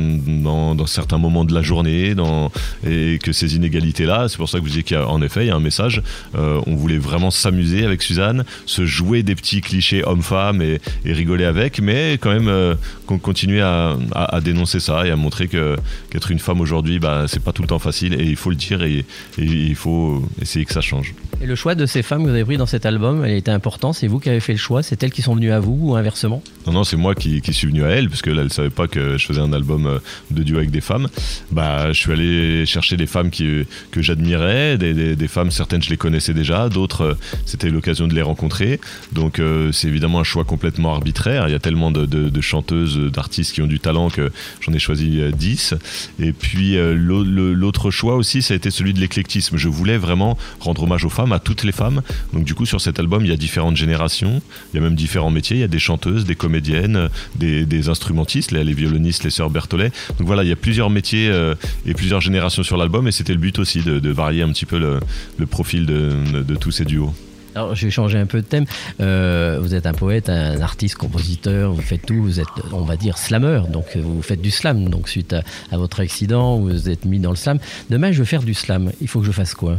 dans, 0.74 0.86
certains 0.86 1.18
moments 1.18 1.44
de 1.44 1.54
la 1.54 1.62
journée, 1.62 2.14
dans, 2.14 2.50
et 2.86 3.18
que 3.22 3.32
ces 3.32 3.56
inégalités-là, 3.56 4.28
c'est 4.28 4.36
pour 4.36 4.48
ça 4.48 4.58
que 4.58 4.62
vous 4.62 4.68
disiez 4.68 4.82
qu'en 4.82 5.22
effet, 5.22 5.44
il 5.44 5.48
y 5.48 5.50
a 5.50 5.56
un 5.56 5.60
message. 5.60 6.02
on 6.34 6.74
voulait 6.74 6.98
vraiment 6.98 7.30
s'amuser 7.30 7.84
avec 7.84 8.02
Suzanne, 8.02 8.44
se 8.66 8.84
jouer 8.86 9.22
des 9.22 9.34
petits 9.34 9.60
clichés 9.60 10.04
homme-femme 10.04 10.60
et, 10.62 10.80
et 11.04 11.12
rigoler 11.12 11.44
avec, 11.44 11.80
mais 11.80 12.18
quand 12.24 12.32
même 12.32 12.48
euh, 12.48 12.74
continuer 13.22 13.60
à, 13.60 13.96
à, 14.14 14.36
à, 14.36 14.40
dénoncer 14.40 14.80
ça 14.80 15.06
et 15.06 15.10
à 15.10 15.16
montrer 15.16 15.46
que 15.46 15.76
qu'être 16.10 16.30
une 16.30 16.38
femme 16.38 16.60
aujourd'hui, 16.62 16.98
bah, 16.98 17.26
c'est 17.28 17.42
pas 17.42 17.52
tout 17.52 17.60
le 17.60 17.68
temps 17.68 17.78
facile 17.78 18.14
et 18.18 18.24
il 18.24 18.36
faut 18.36 18.48
le 18.48 18.56
dire 18.56 18.82
et, 18.82 18.98
et 19.00 19.04
il 19.44 19.74
faut 19.74 20.24
essayer 20.40 20.64
que 20.64 20.72
ça 20.72 20.80
change. 20.80 21.14
Et 21.42 21.46
le 21.46 21.54
choix 21.54 21.74
de 21.74 21.84
ces 21.84 22.02
femmes 22.02 22.22
que 22.24 22.28
vous 22.28 22.34
avez 22.34 22.44
pris 22.44 22.56
dans 22.56 22.64
cet 22.66 22.86
album, 22.86 23.24
elle 23.24 23.32
était 23.36 23.50
important. 23.50 23.92
C'est 23.92 24.06
vous 24.06 24.20
qui 24.20 24.30
avez 24.30 24.40
fait 24.40 24.52
le 24.52 24.58
choix? 24.58 24.82
C'est 24.82 25.02
elles 25.02 25.12
qui 25.12 25.20
sont 25.20 25.34
venues 25.34 25.52
à 25.52 25.60
vous 25.60 25.76
ou 25.90 25.96
inversement? 25.96 26.42
Non, 26.66 26.72
non, 26.72 26.84
c'est 26.84 26.96
moi 26.96 27.14
qui, 27.14 27.42
qui 27.42 27.52
suis 27.52 27.66
venu 27.68 27.84
à 27.84 27.88
elle, 27.88 28.08
parce 28.08 28.22
que 28.22 28.30
là, 28.30 28.40
elle 28.42 28.52
savait 28.52 28.70
pas 28.70 28.86
que 28.86 29.18
je 29.18 29.26
faisais 29.26 29.40
un 29.42 29.52
album 29.52 29.86
euh, 29.86 29.98
de 30.30 30.42
duo 30.42 30.56
avec 30.56 30.70
des 30.70 30.80
femmes. 30.80 31.08
Bah, 31.50 31.92
je 31.92 31.98
suis 32.00 32.12
allé 32.12 32.64
chercher 32.64 32.96
des 32.96 33.06
femmes 33.06 33.30
qui, 33.30 33.64
que 33.90 34.00
j'admirais, 34.00 34.78
des, 34.78 34.94
des- 34.94 35.16
des 35.16 35.28
femmes, 35.28 35.50
certaines 35.50 35.82
je 35.82 35.90
les 35.90 35.98
connaissais 35.98 36.32
déjà, 36.32 36.68
d'autres, 36.70 37.02
euh, 37.02 37.14
c'était 37.44 37.68
l'occasion 37.68 38.06
de 38.08 38.14
les 38.14 38.22
rencontrer. 38.22 38.80
Donc, 39.12 39.38
euh, 39.38 39.70
c'est 39.72 39.88
évidemment 39.88 40.20
un 40.20 40.24
choix 40.24 40.44
complètement 40.44 40.94
arbitraire. 40.94 41.48
Il 41.48 41.52
y 41.52 41.54
a 41.54 41.58
tellement 41.58 41.90
de, 41.90 42.06
de- 42.06 42.13
de 42.14 42.40
chanteuses, 42.40 42.98
d'artistes 43.12 43.52
qui 43.52 43.62
ont 43.62 43.66
du 43.66 43.80
talent 43.80 44.10
que 44.10 44.30
j'en 44.60 44.72
ai 44.72 44.78
choisi 44.78 45.20
euh, 45.20 45.30
10. 45.30 45.74
Et 46.20 46.32
puis, 46.32 46.76
euh, 46.76 46.94
l'autre 46.94 47.90
choix 47.90 48.16
aussi, 48.16 48.42
ça 48.42 48.54
a 48.54 48.56
été 48.56 48.70
celui 48.70 48.94
de 48.94 49.00
l'éclectisme. 49.00 49.56
Je 49.56 49.68
voulais 49.68 49.98
vraiment 49.98 50.36
rendre 50.60 50.82
hommage 50.82 51.04
aux 51.04 51.10
femmes, 51.10 51.32
à 51.32 51.38
toutes 51.38 51.64
les 51.64 51.72
femmes. 51.72 52.02
Donc, 52.32 52.44
du 52.44 52.54
coup, 52.54 52.66
sur 52.66 52.80
cet 52.80 52.98
album, 52.98 53.24
il 53.24 53.30
y 53.30 53.32
a 53.32 53.36
différentes 53.36 53.76
générations. 53.76 54.42
Il 54.72 54.76
y 54.76 54.78
a 54.78 54.82
même 54.82 54.94
différents 54.94 55.30
métiers. 55.30 55.56
Il 55.56 55.60
y 55.60 55.64
a 55.64 55.68
des 55.68 55.78
chanteuses, 55.78 56.24
des 56.24 56.34
comédiennes, 56.34 57.08
des, 57.36 57.88
instrumentistes, 57.88 58.50
les, 58.50 58.64
violonistes, 58.72 59.24
les 59.24 59.30
sœurs 59.30 59.50
Berthollet. 59.50 59.90
Donc 60.18 60.26
voilà, 60.26 60.42
il 60.42 60.48
y 60.48 60.52
a 60.52 60.56
plusieurs 60.56 60.90
métiers 60.90 61.28
euh, 61.28 61.54
et 61.86 61.94
plusieurs 61.94 62.20
générations 62.20 62.62
sur 62.62 62.76
l'album. 62.76 63.08
Et 63.08 63.12
c'était 63.12 63.34
le 63.34 63.38
but 63.38 63.58
aussi 63.58 63.82
de, 63.82 64.10
varier 64.10 64.42
un 64.42 64.52
petit 64.52 64.66
peu 64.66 64.78
le, 64.78 65.00
profil 65.46 65.86
de 65.86 66.54
tous 66.56 66.70
ces 66.70 66.84
duos. 66.84 67.12
Alors, 67.54 67.74
je 67.74 67.84
vais 67.84 67.90
changer 67.90 68.18
un 68.18 68.26
peu 68.26 68.40
de 68.40 68.46
thème. 68.46 68.66
Euh, 69.00 69.58
vous 69.60 69.74
êtes 69.74 69.86
un 69.86 69.92
poète, 69.92 70.28
un 70.28 70.60
artiste, 70.60 70.96
compositeur, 70.96 71.72
vous 71.72 71.82
faites 71.82 72.04
tout. 72.04 72.22
Vous 72.22 72.40
êtes, 72.40 72.48
on 72.72 72.82
va 72.82 72.96
dire, 72.96 73.18
slammer. 73.18 73.62
Donc, 73.70 73.86
euh, 73.96 74.00
vous 74.02 74.22
faites 74.22 74.40
du 74.40 74.50
slam. 74.50 74.88
Donc, 74.88 75.08
suite 75.08 75.34
à 75.70 75.76
votre 75.76 76.00
accident, 76.00 76.58
vous 76.58 76.90
êtes 76.90 77.04
mis 77.04 77.20
dans 77.20 77.30
le 77.30 77.36
slam. 77.36 77.58
Demain, 77.90 78.12
je 78.12 78.18
veux 78.18 78.24
faire 78.24 78.42
du 78.42 78.54
slam. 78.54 78.90
Il 79.00 79.08
faut 79.08 79.20
que 79.20 79.26
je 79.26 79.32
fasse 79.32 79.54
quoi? 79.54 79.76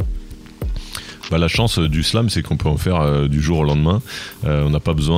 Bah, 1.32 1.40
la 1.40 1.48
chance 1.48 1.80
euh, 1.80 1.90
du 1.90 2.04
slam, 2.04 2.30
c'est 2.30 2.44
qu'on 2.44 2.58
peut 2.58 2.70
en 2.70 2.78
faire 2.78 3.02
euh, 3.02 3.28
du 3.28 3.42
jour 3.42 3.60
au 3.60 3.64
lendemain. 3.64 4.02
Euh, 4.46 4.64
on 4.64 4.70
n'a 4.70 4.80
pas 4.80 4.94
besoin 4.94 5.16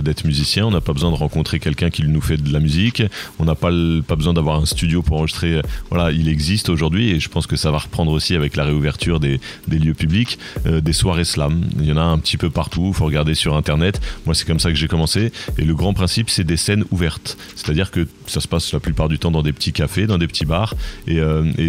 d'être 0.00 0.24
musicien, 0.24 0.66
on 0.66 0.70
n'a 0.70 0.80
pas 0.80 0.92
besoin 0.92 1.10
de 1.10 1.16
rencontrer 1.16 1.58
quelqu'un 1.58 1.90
qui 1.90 2.04
nous 2.04 2.20
fait 2.20 2.36
de 2.36 2.52
la 2.52 2.60
musique, 2.60 3.02
on 3.38 3.44
n'a 3.44 3.54
pas, 3.54 3.70
pas 4.06 4.16
besoin 4.16 4.32
d'avoir 4.32 4.60
un 4.60 4.66
studio 4.66 5.02
pour 5.02 5.16
enregistrer. 5.16 5.60
Voilà, 5.90 6.12
il 6.12 6.28
existe 6.28 6.68
aujourd'hui 6.68 7.10
et 7.10 7.20
je 7.20 7.28
pense 7.28 7.46
que 7.46 7.56
ça 7.56 7.70
va 7.70 7.78
reprendre 7.78 8.12
aussi 8.12 8.34
avec 8.34 8.56
la 8.56 8.64
réouverture 8.64 9.20
des, 9.20 9.40
lieux 9.68 9.94
publics, 9.94 10.38
des 10.64 10.92
soirées 10.92 11.24
slam. 11.24 11.64
Il 11.78 11.86
y 11.86 11.92
en 11.92 11.96
a 11.96 12.02
un 12.02 12.18
petit 12.18 12.36
peu 12.36 12.50
partout, 12.50 12.88
il 12.88 12.94
faut 12.94 13.04
regarder 13.04 13.34
sur 13.34 13.56
internet. 13.56 14.00
Moi, 14.26 14.34
c'est 14.34 14.46
comme 14.46 14.60
ça 14.60 14.70
que 14.70 14.76
j'ai 14.76 14.88
commencé. 14.88 15.32
Et 15.58 15.64
le 15.64 15.74
grand 15.74 15.94
principe, 15.94 16.30
c'est 16.30 16.44
des 16.44 16.56
scènes 16.56 16.84
ouvertes. 16.90 17.36
C'est-à-dire 17.56 17.90
que 17.90 18.06
ça 18.26 18.40
se 18.40 18.48
passe 18.48 18.72
la 18.72 18.80
plupart 18.80 19.08
du 19.08 19.18
temps 19.18 19.30
dans 19.30 19.42
des 19.42 19.52
petits 19.52 19.72
cafés, 19.72 20.06
dans 20.06 20.18
des 20.18 20.28
petits 20.28 20.46
bars 20.46 20.74
et, 21.06 21.20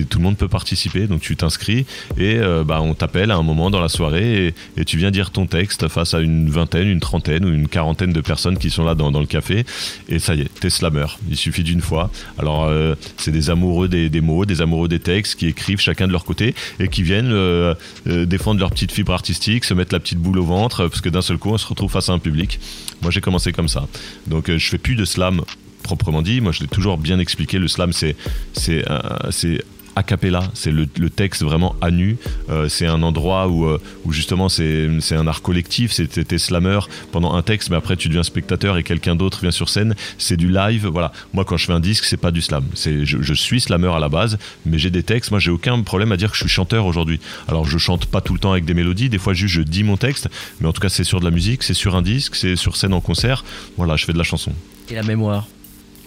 tout 0.10 0.18
le 0.18 0.24
monde 0.24 0.38
peut 0.38 0.48
participer. 0.48 1.08
Donc 1.08 1.22
tu 1.22 1.36
t'inscris 1.36 1.86
et 2.18 2.40
bah, 2.66 2.82
on 2.82 2.94
t'appelle 2.94 3.32
à 3.32 3.38
un 3.38 3.44
moment 3.44 3.71
dans 3.72 3.82
la 3.82 3.90
soirée 3.90 4.54
et, 4.78 4.86
tu 4.86 4.98
viens 4.98 5.12
dire 5.12 5.32
ton 5.32 5.46
texte 5.46 5.88
face 5.88 6.14
à 6.14 6.20
une 6.20 6.50
vingtaine, 6.50 6.88
une 6.88 7.00
trentaine 7.00 7.46
ou 7.46 7.54
une 7.54 7.68
quarantaine 7.68 8.12
de 8.12 8.22
personnes 8.22 8.58
qui 8.58 8.70
sont 8.70 8.84
là 8.84 8.96
dans, 8.96 9.12
le 9.12 9.26
café. 9.26 9.66
Et 10.10 10.20
ça 10.20 10.36
y 10.36 10.42
est, 10.42 10.60
t'es 10.60 10.70
slammer. 10.70 11.06
Il 11.30 11.38
suffit 11.38 11.64
d'une 11.64 11.82
fois. 11.82 12.12
Alors 12.38 12.66
euh, 12.66 12.96
c'est 13.18 13.32
des 13.32 13.50
amoureux 13.50 13.88
des, 13.88 14.10
mots, 14.22 14.46
des 14.46 14.62
amoureux 14.62 14.88
des 14.88 15.00
textes 15.00 15.36
qui 15.36 15.48
écrivent 15.48 15.80
chacun 15.80 16.08
de 16.08 16.12
leur 16.12 16.26
côté 16.26 16.56
et 16.80 16.88
qui 16.88 17.04
viennent 17.04 17.32
euh, 17.32 17.74
euh, 18.08 18.26
défendre 18.26 18.60
leur 18.60 18.72
petite 18.72 18.92
fibre 18.92 19.14
artistique, 19.14 19.66
se 19.66 19.74
mettre 19.74 19.94
la 19.94 20.00
petite 20.00 20.20
boule 20.20 20.40
au 20.40 20.46
ventre 20.46 20.88
parce 20.88 21.02
que 21.02 21.10
d'un 21.10 21.22
seul 21.22 21.38
coup 21.38 21.50
on 21.50 21.58
se 21.58 21.68
retrouve 21.68 21.92
face 21.92 22.10
à 22.10 22.14
un 22.14 22.20
public. 22.20 22.60
Moi 23.02 23.12
j'ai 23.12 23.22
commencé 23.22 23.52
comme 23.52 23.70
ça. 23.70 23.88
Donc 24.28 24.52
je 24.52 24.68
fais 24.68 24.78
plus 24.78 24.96
de 24.96 25.06
slam 25.06 25.42
proprement 25.82 26.22
dit. 26.22 26.42
Moi, 26.42 26.52
je 26.52 26.62
l'ai 26.62 26.68
toujours 26.68 26.98
bien 26.98 27.20
expliqué. 27.20 27.58
Le 27.60 27.68
slam, 27.68 27.92
c'est 27.92 28.16
c'est 28.54 28.86
a 29.96 30.04
cappella, 30.04 30.44
c'est 30.54 30.72
le, 30.72 30.88
texte 31.10 31.44
vraiment 31.44 31.76
à 31.82 31.92
nu. 31.92 32.18
Euh, 32.50 32.70
c'est 32.70 32.88
un 32.88 33.04
endroit 33.04 33.48
où, 33.48 33.66
euh, 33.66 33.80
justement 34.10 34.50
c'est 34.50 34.90
un 35.12 35.28
art 35.28 35.42
collectif. 35.42 35.94
T'es 35.94 36.38
slammer 36.38 36.80
pendant 37.12 37.34
un 37.34 37.42
texte, 37.42 37.70
mais 37.70 37.76
après 37.76 37.98
tu 37.98 38.08
deviens 38.08 38.24
spectateur 38.24 38.78
et 38.78 38.84
quelqu'un 38.84 39.16
d'autre 39.16 39.42
vient 39.42 39.52
sur 39.52 39.70
scène. 39.70 39.96
C'est 40.18 40.38
du 40.38 40.50
live. 40.50 40.88
Voilà. 40.88 41.12
Moi, 41.34 41.46
quand 41.46 41.58
je 41.58 41.66
fais 41.66 41.74
un 41.74 41.80
disque, 41.80 42.06
c'est 42.06 42.18
pas 42.18 42.32
du 42.32 42.42
slam. 42.42 42.66
Je, 42.76 43.04
je 43.04 43.34
suis 43.34 43.62
slammer 43.62 43.92
à 43.94 44.00
la 44.00 44.10
base, 44.10 44.38
mais 44.66 44.80
j'ai 44.80 44.90
des 44.90 45.04
textes. 45.04 45.32
Moi, 45.32 45.40
j'ai 45.40 45.52
aucun 45.52 45.82
problème 45.82 46.12
à 46.12 46.18
dire 46.18 46.32
que 46.32 46.38
je 46.38 46.42
suis 46.42 46.50
chanteur 46.50 46.86
aujourd'hui. 46.86 47.20
Alors, 47.48 47.66
je 47.66 47.78
chante 47.78 48.06
pas 48.06 48.22
tout 48.22 48.34
le 48.34 48.40
temps 48.40 48.52
avec 48.52 48.66
des 48.66 48.74
mélodies. 48.74 49.10
Des 49.10 49.18
fois, 49.18 49.34
juste 49.34 49.54
je 49.54 49.62
dis 49.62 49.84
mon 49.84 49.98
texte, 49.98 50.30
mais 50.60 50.68
en 50.68 50.74
tout 50.74 50.82
cas, 50.82 50.90
c'est 50.90 51.04
sur 51.04 51.20
de 51.20 51.26
la 51.26 51.32
musique, 51.32 51.64
c'est 51.64 51.74
sur 51.74 51.96
un 51.96 52.02
disque, 52.02 52.36
c'est 52.36 52.56
sur 52.56 52.78
scène 52.78 52.94
en 52.94 53.02
concert. 53.02 53.44
Voilà, 53.78 53.96
je 53.98 54.06
fais 54.06 54.14
de 54.14 54.18
la 54.18 54.24
chanson. 54.24 54.54
Et 54.90 54.96
la 54.96 55.04
mémoire 55.04 55.48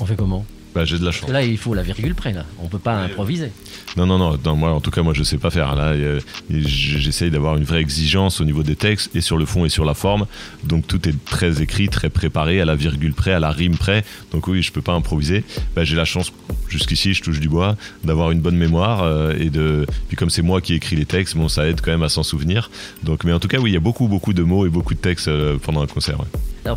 On 0.01 0.07
fait 0.07 0.17
comment? 0.17 0.45
Bah, 0.75 0.85
j'ai 0.85 0.99
de 0.99 1.05
la 1.05 1.13
chance. 1.13 1.31
là, 1.31 1.45
il 1.45 1.57
faut 1.57 1.73
la 1.73 1.83
virgule 1.83 2.15
près. 2.17 2.33
Là. 2.33 2.45
On 2.61 2.67
peut 2.67 2.81
pas 2.81 2.97
improviser. 2.97 3.53
Non, 3.97 4.07
non, 4.07 4.19
non, 4.19 4.37
non, 4.45 4.57
moi, 4.57 4.73
en 4.73 4.81
tout 4.81 4.91
cas, 4.91 5.03
moi, 5.03 5.15
je 5.15 5.23
sais 5.23 5.39
pas 5.39 5.51
faire. 5.51 5.77
Là, 5.77 5.93
euh, 5.93 6.19
j'essaye 6.51 7.31
d'avoir 7.31 7.57
une 7.57 7.63
vraie 7.63 7.81
exigence 7.81 8.41
au 8.41 8.45
niveau 8.45 8.65
des 8.65 8.75
textes 8.75 9.15
et 9.15 9.21
sur 9.21 9.37
le 9.37 9.47
fond 9.47 9.65
et 9.65 9.69
sur 9.69 9.85
la 9.85 9.95
forme. 9.95 10.27
Donc, 10.65 10.87
tout 10.89 11.09
est 11.09 11.25
très 11.25 11.63
écrit, 11.63 11.89
très 11.89 12.11
préparé, 12.11 12.61
à 12.61 12.65
la 12.65 12.75
virgule 12.75 13.15
près, 13.15 13.33
à 13.33 13.39
la 13.39 13.51
rime 13.51 13.77
près. 13.77 14.05
Donc, 14.33 14.49
oui, 14.49 14.63
je 14.63 14.73
peux 14.73 14.83
pas 14.83 14.95
improviser. 14.95 15.45
Bah, 15.77 15.85
j'ai 15.85 15.95
la 15.95 16.05
chance, 16.05 16.33
jusqu'ici, 16.69 17.15
je 17.15 17.23
touche 17.23 17.39
du 17.39 17.49
bois, 17.49 17.77
d'avoir 18.03 18.33
une 18.33 18.41
bonne 18.41 18.57
mémoire 18.57 19.05
euh, 19.05 19.33
et 19.39 19.51
de. 19.51 19.87
Puis, 20.09 20.17
comme 20.17 20.31
c'est 20.31 20.43
moi 20.43 20.61
qui 20.61 20.75
écris 20.75 20.97
les 20.97 21.07
textes, 21.07 21.37
bon, 21.37 21.49
ça 21.49 21.69
aide 21.69 21.81
quand 21.81 21.93
même 21.93 22.03
à 22.03 22.09
s'en 22.09 22.25
souvenir. 22.25 22.71
Donc, 23.05 23.23
mais 23.23 23.33
en 23.33 23.39
tout 23.39 23.49
cas, 23.49 23.59
oui, 23.59 23.71
il 23.71 23.75
y 23.75 23.77
a 23.77 23.81
beaucoup, 23.81 24.09
beaucoup 24.09 24.33
de 24.33 24.43
mots 24.43 24.67
et 24.67 24.71
beaucoup 24.71 24.95
de 24.95 24.99
textes 24.99 25.29
euh, 25.29 25.57
pendant 25.63 25.83
un 25.83 25.87
concert. 25.87 26.19
ouais. 26.19 26.27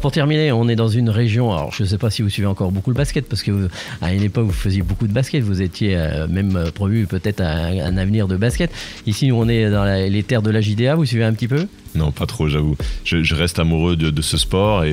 Pour 0.01 0.11
terminer, 0.11 0.51
on 0.51 0.67
est 0.67 0.75
dans 0.75 0.89
une 0.89 1.09
région. 1.09 1.53
Alors 1.53 1.71
je 1.73 1.83
ne 1.83 1.87
sais 1.87 1.97
pas 1.97 2.09
si 2.09 2.21
vous 2.21 2.29
suivez 2.29 2.47
encore 2.47 2.71
beaucoup 2.71 2.89
le 2.89 2.95
basket 2.95 3.27
parce 3.27 3.41
que 3.41 3.69
à 4.01 4.13
une 4.13 4.23
époque 4.23 4.47
vous 4.47 4.51
faisiez 4.51 4.81
beaucoup 4.81 5.07
de 5.07 5.13
basket. 5.13 5.43
Vous 5.43 5.61
étiez 5.61 5.95
euh, 5.95 6.27
même 6.27 6.55
euh, 6.55 6.71
prévu 6.71 7.07
peut-être 7.07 7.41
un, 7.41 7.79
un 7.79 7.97
avenir 7.97 8.27
de 8.27 8.35
basket. 8.35 8.71
Ici 9.05 9.31
on 9.31 9.47
est 9.47 9.69
dans 9.69 9.85
les 9.85 10.23
terres 10.23 10.41
de 10.41 10.51
la 10.51 10.61
JDA. 10.61 10.95
Vous 10.95 11.05
suivez 11.05 11.23
un 11.23 11.33
petit 11.33 11.47
peu? 11.47 11.67
Non, 11.95 12.11
pas 12.11 12.25
trop, 12.25 12.47
j'avoue. 12.47 12.75
Je, 13.03 13.35
reste 13.35 13.59
amoureux 13.59 13.95
de, 13.95 14.21
ce 14.21 14.37
sport 14.37 14.83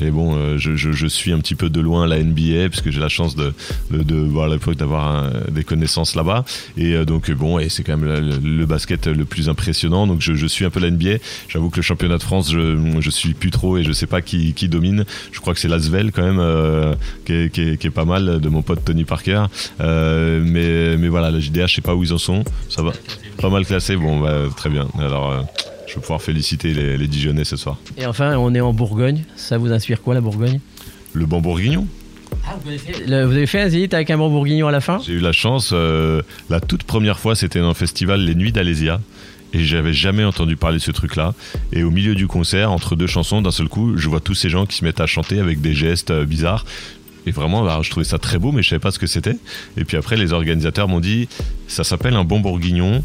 et 0.00 0.10
bon, 0.10 0.36
euh, 0.36 0.56
je, 0.58 1.06
suis 1.06 1.32
un 1.32 1.38
petit 1.38 1.54
peu 1.54 1.68
de 1.68 1.80
loin 1.80 2.06
la 2.06 2.22
NBA 2.22 2.68
parce 2.70 2.80
que 2.80 2.90
j'ai 2.90 3.00
la 3.00 3.08
chance 3.08 3.36
de, 3.36 3.52
de, 3.90 4.02
de 4.02 4.50
l'époque 4.50 4.76
d'avoir 4.76 5.30
des 5.50 5.64
connaissances 5.64 6.14
là-bas. 6.14 6.44
Et 6.76 6.94
euh, 6.94 7.04
donc, 7.04 7.30
bon, 7.30 7.58
et 7.58 7.68
c'est 7.68 7.82
quand 7.82 7.96
même 7.96 8.40
le, 8.42 8.66
basket 8.66 9.06
le 9.06 9.24
plus 9.24 9.48
impressionnant. 9.48 10.06
Donc, 10.06 10.20
je, 10.20 10.46
suis 10.46 10.64
un 10.64 10.70
peu 10.70 10.80
la 10.80 10.90
NBA. 10.90 11.18
J'avoue 11.48 11.70
que 11.70 11.76
le 11.76 11.82
championnat 11.82 12.18
de 12.18 12.22
France, 12.22 12.50
je, 12.52 13.00
je 13.00 13.10
suis 13.10 13.34
plus 13.34 13.50
trop 13.50 13.78
et 13.78 13.84
je 13.84 13.92
sais 13.92 14.06
pas 14.06 14.22
qui, 14.22 14.54
qui 14.54 14.68
domine. 14.68 15.04
Je 15.32 15.40
crois 15.40 15.54
que 15.54 15.60
c'est 15.60 15.68
Lasvel 15.68 16.12
quand 16.12 16.22
même, 16.22 16.40
euh, 16.40 16.94
qui, 17.24 17.32
est, 17.32 17.50
qui 17.50 17.86
est- 17.86 17.90
pas 17.90 18.04
mal 18.04 18.40
de 18.40 18.48
mon 18.48 18.62
pote 18.62 18.84
Tony 18.84 19.04
Parker. 19.04 19.46
Mais, 19.80 20.96
mais 20.96 21.08
voilà, 21.08 21.30
la 21.30 21.40
JDH, 21.40 21.66
je 21.66 21.74
sais 21.76 21.80
pas 21.80 21.94
où 21.94 22.04
ils 22.04 22.12
en 22.12 22.18
sont. 22.18 22.44
Ça 22.68 22.82
va 22.82 22.92
Pas 23.40 23.50
mal 23.50 23.66
classé. 23.66 23.96
Bon, 23.96 24.20
bah, 24.20 24.42
très 24.56 24.70
bien. 24.70 24.86
Alors. 24.98 25.44
Je 25.90 25.96
vais 25.96 26.00
pouvoir 26.00 26.22
féliciter 26.22 26.72
les, 26.72 26.96
les 26.96 27.06
Dijonais 27.08 27.44
ce 27.44 27.56
soir. 27.56 27.76
Et 27.98 28.06
enfin 28.06 28.36
on 28.36 28.54
est 28.54 28.60
en 28.60 28.72
Bourgogne. 28.72 29.24
Ça 29.36 29.58
vous 29.58 29.72
inspire 29.72 30.00
quoi 30.00 30.14
la 30.14 30.20
Bourgogne? 30.20 30.60
Le 31.12 31.26
bon 31.26 31.40
bourguignon. 31.40 31.86
vous, 32.62 32.68
avez 32.68 32.78
fait, 32.78 33.06
le- 33.06 33.24
vous 33.24 33.32
avez 33.32 33.46
fait 33.46 33.60
un 33.62 33.68
zénith 33.68 33.92
avec 33.94 34.10
un 34.10 34.18
bon 34.18 34.30
bourguignon 34.30 34.68
à 34.68 34.70
la 34.70 34.80
fin? 34.80 35.00
J'ai 35.04 35.14
eu 35.14 35.18
la 35.20 35.32
chance, 35.32 35.70
euh, 35.72 36.22
la 36.48 36.60
toute 36.60 36.84
première 36.84 37.18
fois, 37.18 37.34
c'était 37.34 37.58
dans 37.60 37.68
le 37.68 37.74
festival 37.74 38.20
Les 38.24 38.34
Nuits 38.36 38.52
d'Alésia. 38.52 39.00
Et 39.52 39.64
j'avais 39.64 39.92
jamais 39.92 40.22
entendu 40.22 40.54
parler 40.56 40.78
de 40.78 40.82
ce 40.82 40.92
truc-là. 40.92 41.34
Et 41.72 41.82
au 41.82 41.90
milieu 41.90 42.14
du 42.14 42.28
concert, 42.28 42.70
entre 42.70 42.94
deux 42.94 43.08
chansons, 43.08 43.42
d'un 43.42 43.50
seul 43.50 43.66
coup, 43.68 43.96
je 43.96 44.08
vois 44.08 44.20
tous 44.20 44.36
ces 44.36 44.48
gens 44.48 44.64
qui 44.64 44.76
se 44.76 44.84
mettent 44.84 45.00
à 45.00 45.06
chanter 45.06 45.40
avec 45.40 45.60
des 45.60 45.74
gestes 45.74 46.12
euh, 46.12 46.24
bizarres. 46.24 46.64
Et 47.26 47.32
vraiment, 47.32 47.64
bah, 47.64 47.80
je 47.82 47.90
trouvais 47.90 48.04
ça 48.04 48.18
très 48.18 48.38
beau, 48.38 48.52
mais 48.52 48.62
je 48.62 48.68
savais 48.68 48.78
pas 48.78 48.92
ce 48.92 49.00
que 49.00 49.08
c'était. 49.08 49.36
Et 49.76 49.84
puis 49.84 49.96
après, 49.96 50.16
les 50.16 50.32
organisateurs 50.32 50.86
m'ont 50.86 51.00
dit, 51.00 51.28
ça 51.66 51.82
s'appelle 51.82 52.14
un 52.14 52.22
bon 52.22 52.38
bourguignon. 52.38 53.02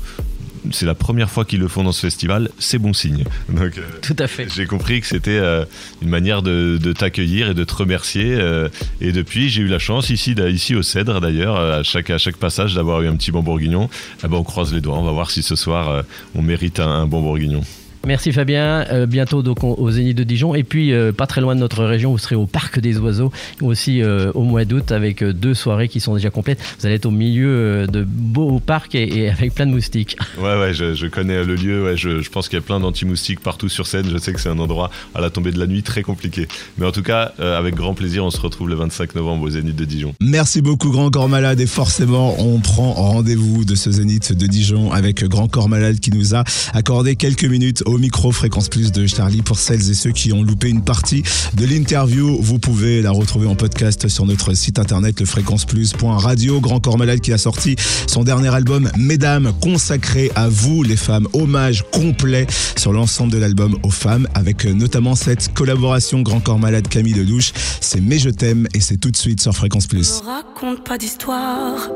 C'est 0.71 0.85
la 0.85 0.95
première 0.95 1.29
fois 1.29 1.45
qu'ils 1.45 1.59
le 1.59 1.67
font 1.67 1.83
dans 1.83 1.91
ce 1.91 2.01
festival. 2.01 2.49
C'est 2.59 2.77
bon 2.79 2.93
signe. 2.93 3.23
Donc, 3.49 3.77
euh, 3.77 3.81
Tout 4.01 4.15
à 4.19 4.27
fait. 4.27 4.47
j'ai 4.53 4.65
compris 4.65 5.01
que 5.01 5.07
c'était 5.07 5.31
euh, 5.37 5.65
une 6.01 6.09
manière 6.09 6.41
de, 6.41 6.77
de 6.81 6.93
t'accueillir 6.93 7.49
et 7.49 7.53
de 7.53 7.63
te 7.63 7.73
remercier. 7.73 8.35
euh, 8.35 8.69
et 9.01 9.11
depuis, 9.11 9.49
j'ai 9.49 9.61
eu 9.61 9.67
la 9.67 9.79
chance, 9.79 10.09
ici, 10.09 10.35
ici 10.49 10.75
au 10.75 10.81
Cèdre 10.81 11.21
d'ailleurs, 11.21 11.57
à 11.57 11.83
chaque, 11.83 12.09
à 12.09 12.17
chaque 12.17 12.37
passage, 12.37 12.73
d'avoir 12.75 13.01
eu 13.01 13.07
un 13.07 13.15
petit 13.15 13.31
bon 13.31 13.43
bourguignon. 13.43 13.89
Eh 14.23 14.27
ben, 14.27 14.37
on 14.37 14.43
croise 14.43 14.73
les 14.73 14.81
doigts, 14.81 14.97
on 14.97 15.03
va 15.03 15.11
voir 15.11 15.31
si 15.31 15.43
ce 15.43 15.55
soir, 15.55 16.03
on 16.35 16.41
mérite 16.41 16.79
un, 16.79 16.87
un 16.89 17.05
bon 17.07 17.21
bourguignon. 17.21 17.61
Merci 18.05 18.31
Fabien. 18.31 18.85
Euh, 18.91 19.05
bientôt 19.05 19.41
donc 19.43 19.63
au- 19.63 19.91
Zénith 19.91 20.17
de 20.17 20.23
Dijon. 20.23 20.55
Et 20.55 20.63
puis 20.63 20.93
euh, 20.93 21.11
pas 21.11 21.27
très 21.27 21.41
loin 21.41 21.55
de 21.55 21.59
notre 21.59 21.83
région, 21.83 22.11
vous 22.11 22.17
serez 22.17 22.35
au 22.35 22.45
Parc 22.45 22.79
des 22.79 22.97
Oiseaux 22.97 23.31
aussi 23.61 24.01
euh, 24.01 24.31
au 24.33 24.43
mois 24.43 24.65
d'août 24.65 24.91
avec 24.91 25.23
deux 25.23 25.53
soirées 25.53 25.87
qui 25.87 25.99
sont 25.99 26.13
déjà 26.15 26.29
complètes. 26.29 26.59
Vous 26.79 26.85
allez 26.85 26.95
être 26.95 27.05
au 27.05 27.11
milieu 27.11 27.87
de 27.87 28.03
beaux 28.07 28.59
parcs 28.59 28.95
et, 28.95 29.17
et 29.23 29.29
avec 29.29 29.53
plein 29.53 29.65
de 29.65 29.71
moustiques. 29.71 30.17
Ouais, 30.37 30.59
ouais, 30.59 30.73
je, 30.73 30.93
je 30.93 31.07
connais 31.07 31.43
le 31.43 31.55
lieu. 31.55 31.83
Ouais, 31.85 31.97
je, 31.97 32.21
je 32.21 32.29
pense 32.29 32.49
qu'il 32.49 32.57
y 32.57 32.61
a 32.61 32.63
plein 32.63 32.79
d'anti-moustiques 32.79 33.39
partout 33.39 33.69
sur 33.69 33.87
scène. 33.87 34.05
Je 34.11 34.17
sais 34.17 34.31
que 34.33 34.39
c'est 34.39 34.49
un 34.49 34.59
endroit 34.59 34.91
à 35.15 35.21
la 35.21 35.29
tombée 35.29 35.51
de 35.51 35.57
la 35.59 35.65
nuit 35.65 35.81
très 35.81 36.03
compliqué. 36.03 36.47
Mais 36.77 36.85
en 36.85 36.91
tout 36.91 37.01
cas, 37.01 37.31
euh, 37.39 37.57
avec 37.57 37.73
grand 37.73 37.93
plaisir, 37.93 38.23
on 38.25 38.29
se 38.29 38.39
retrouve 38.39 38.69
le 38.69 38.75
25 38.75 39.15
novembre 39.15 39.43
au 39.43 39.49
Zénith 39.49 39.75
de 39.75 39.85
Dijon. 39.85 40.13
Merci 40.21 40.61
beaucoup 40.61 40.91
Grand 40.91 41.09
Corps 41.09 41.29
Malade 41.29 41.59
et 41.61 41.65
forcément 41.67 42.35
on 42.39 42.59
prend 42.59 42.91
rendez-vous 42.93 43.65
de 43.65 43.75
ce 43.75 43.89
Zénith 43.91 44.33
de 44.33 44.45
Dijon 44.45 44.91
avec 44.91 45.23
Grand 45.23 45.47
Corps 45.47 45.69
Malade 45.69 45.99
qui 45.99 46.11
nous 46.11 46.35
a 46.35 46.43
accordé 46.73 47.15
quelques 47.15 47.45
minutes 47.45 47.81
au 47.85 47.94
au 47.95 47.97
micro 47.97 48.33
Fréquence 48.33 48.67
Plus 48.67 48.91
de 48.91 49.07
Charlie 49.07 49.41
pour 49.41 49.57
celles 49.57 49.89
et 49.89 49.93
ceux 49.93 50.11
qui 50.11 50.33
ont 50.33 50.43
loupé 50.43 50.67
une 50.67 50.83
partie 50.83 51.23
de 51.53 51.65
l'interview. 51.65 52.37
Vous 52.41 52.59
pouvez 52.59 53.01
la 53.01 53.11
retrouver 53.11 53.47
en 53.47 53.55
podcast 53.55 54.09
sur 54.09 54.25
notre 54.25 54.53
site 54.53 54.79
internet 54.79 55.21
lefréquenceplus.radio. 55.21 56.59
Grand 56.59 56.81
Corps 56.81 56.97
Malade 56.97 57.21
qui 57.21 57.31
a 57.31 57.37
sorti 57.37 57.77
son 58.05 58.25
dernier 58.25 58.53
album 58.53 58.91
Mesdames 58.97 59.53
consacré 59.61 60.29
à 60.35 60.49
vous 60.49 60.83
les 60.83 60.97
femmes. 60.97 61.25
Hommage 61.31 61.85
complet 61.93 62.47
sur 62.75 62.91
l'ensemble 62.91 63.31
de 63.31 63.37
l'album 63.37 63.77
aux 63.83 63.91
femmes 63.91 64.27
avec 64.33 64.65
notamment 64.65 65.15
cette 65.15 65.53
collaboration 65.53 66.21
Grand 66.21 66.41
Corps 66.41 66.59
Malade 66.59 66.89
Camille 66.89 67.13
Lelouch. 67.13 67.53
C'est 67.79 68.01
Mais 68.01 68.19
je 68.19 68.29
t'aime 68.29 68.67
et 68.73 68.81
c'est 68.81 68.97
tout 68.97 69.11
de 69.11 69.17
suite 69.17 69.39
sur 69.39 69.53
Fréquence 69.55 69.87
Plus. 69.87 70.21
Raconte 70.25 70.83
pas 70.83 70.97
d'histoire. 70.97 71.89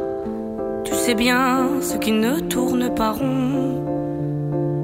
Tu 0.86 0.94
sais 0.96 1.16
bien 1.16 1.82
ce 1.82 1.98
qui 1.98 2.14
ne 2.14 2.40
tourne 2.40 2.96
pas 2.96 3.12
rond. 3.12 3.89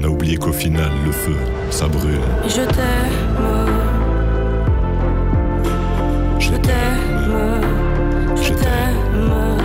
On 0.00 0.04
a 0.04 0.08
oublié 0.08 0.38
qu'au 0.38 0.52
final, 0.52 0.90
le 1.04 1.12
feu, 1.12 1.36
ça 1.68 1.86
brûle. 1.86 2.20
Je 2.46 2.62
t'aime. 2.62 3.66
Je 6.38 6.52
t'aime. 6.52 7.60
Je 8.36 8.54
t'aime. 8.54 9.58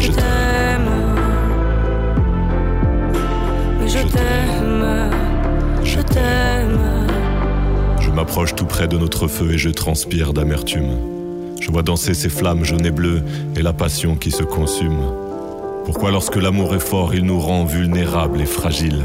Je 0.00 0.10
t'aime. 0.10 0.88
Je 3.86 3.98
t'aime. 4.00 5.10
Je 5.84 6.00
t'aime. 6.00 6.80
Je 8.00 8.10
m'approche 8.10 8.56
tout 8.56 8.66
près 8.66 8.88
de 8.88 8.98
notre 8.98 9.28
feu 9.28 9.52
et 9.52 9.58
je 9.58 9.70
transpire 9.70 10.32
d'amertume. 10.32 10.96
Je 11.60 11.70
vois 11.70 11.84
danser 11.84 12.14
ces 12.14 12.30
flammes 12.30 12.64
jaunes 12.64 12.84
et 12.84 12.90
bleues 12.90 13.22
et 13.54 13.62
la 13.62 13.72
passion 13.72 14.16
qui 14.16 14.32
se 14.32 14.42
consume. 14.42 15.02
Pourquoi 15.84 16.10
lorsque 16.10 16.36
l'amour 16.36 16.74
est 16.74 16.80
fort, 16.80 17.14
il 17.14 17.24
nous 17.24 17.38
rend 17.38 17.64
vulnérables 17.64 18.40
et 18.40 18.46
fragiles? 18.46 19.04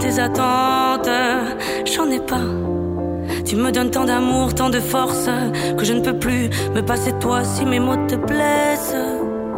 Tes 0.00 0.18
attentes, 0.18 1.10
j'en 1.84 2.10
ai 2.10 2.20
pas. 2.20 2.40
Tu 3.44 3.56
me 3.56 3.70
donnes 3.70 3.90
tant 3.90 4.04
d'amour, 4.04 4.54
tant 4.54 4.70
de 4.70 4.80
force, 4.80 5.28
que 5.76 5.84
je 5.84 5.92
ne 5.92 6.00
peux 6.00 6.18
plus 6.18 6.48
me 6.74 6.80
passer 6.80 7.12
de 7.12 7.18
toi 7.18 7.44
si 7.44 7.64
mes 7.64 7.80
mots 7.80 8.06
te 8.08 8.14
blessent. 8.14 8.96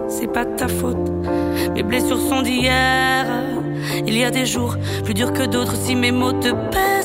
C'est 0.08 0.26
pas 0.26 0.44
de 0.44 0.54
ta 0.56 0.68
faute, 0.68 1.10
mes 1.74 1.82
blessures 1.82 2.20
sont 2.20 2.42
d'hier. 2.42 3.26
Il 4.06 4.16
y 4.18 4.24
a 4.24 4.30
des 4.30 4.46
jours 4.46 4.76
plus 5.04 5.14
durs 5.14 5.32
que 5.32 5.44
d'autres 5.44 5.76
si 5.76 5.94
mes 5.94 6.12
mots 6.12 6.32
te 6.32 6.50
pèsent. 6.70 7.01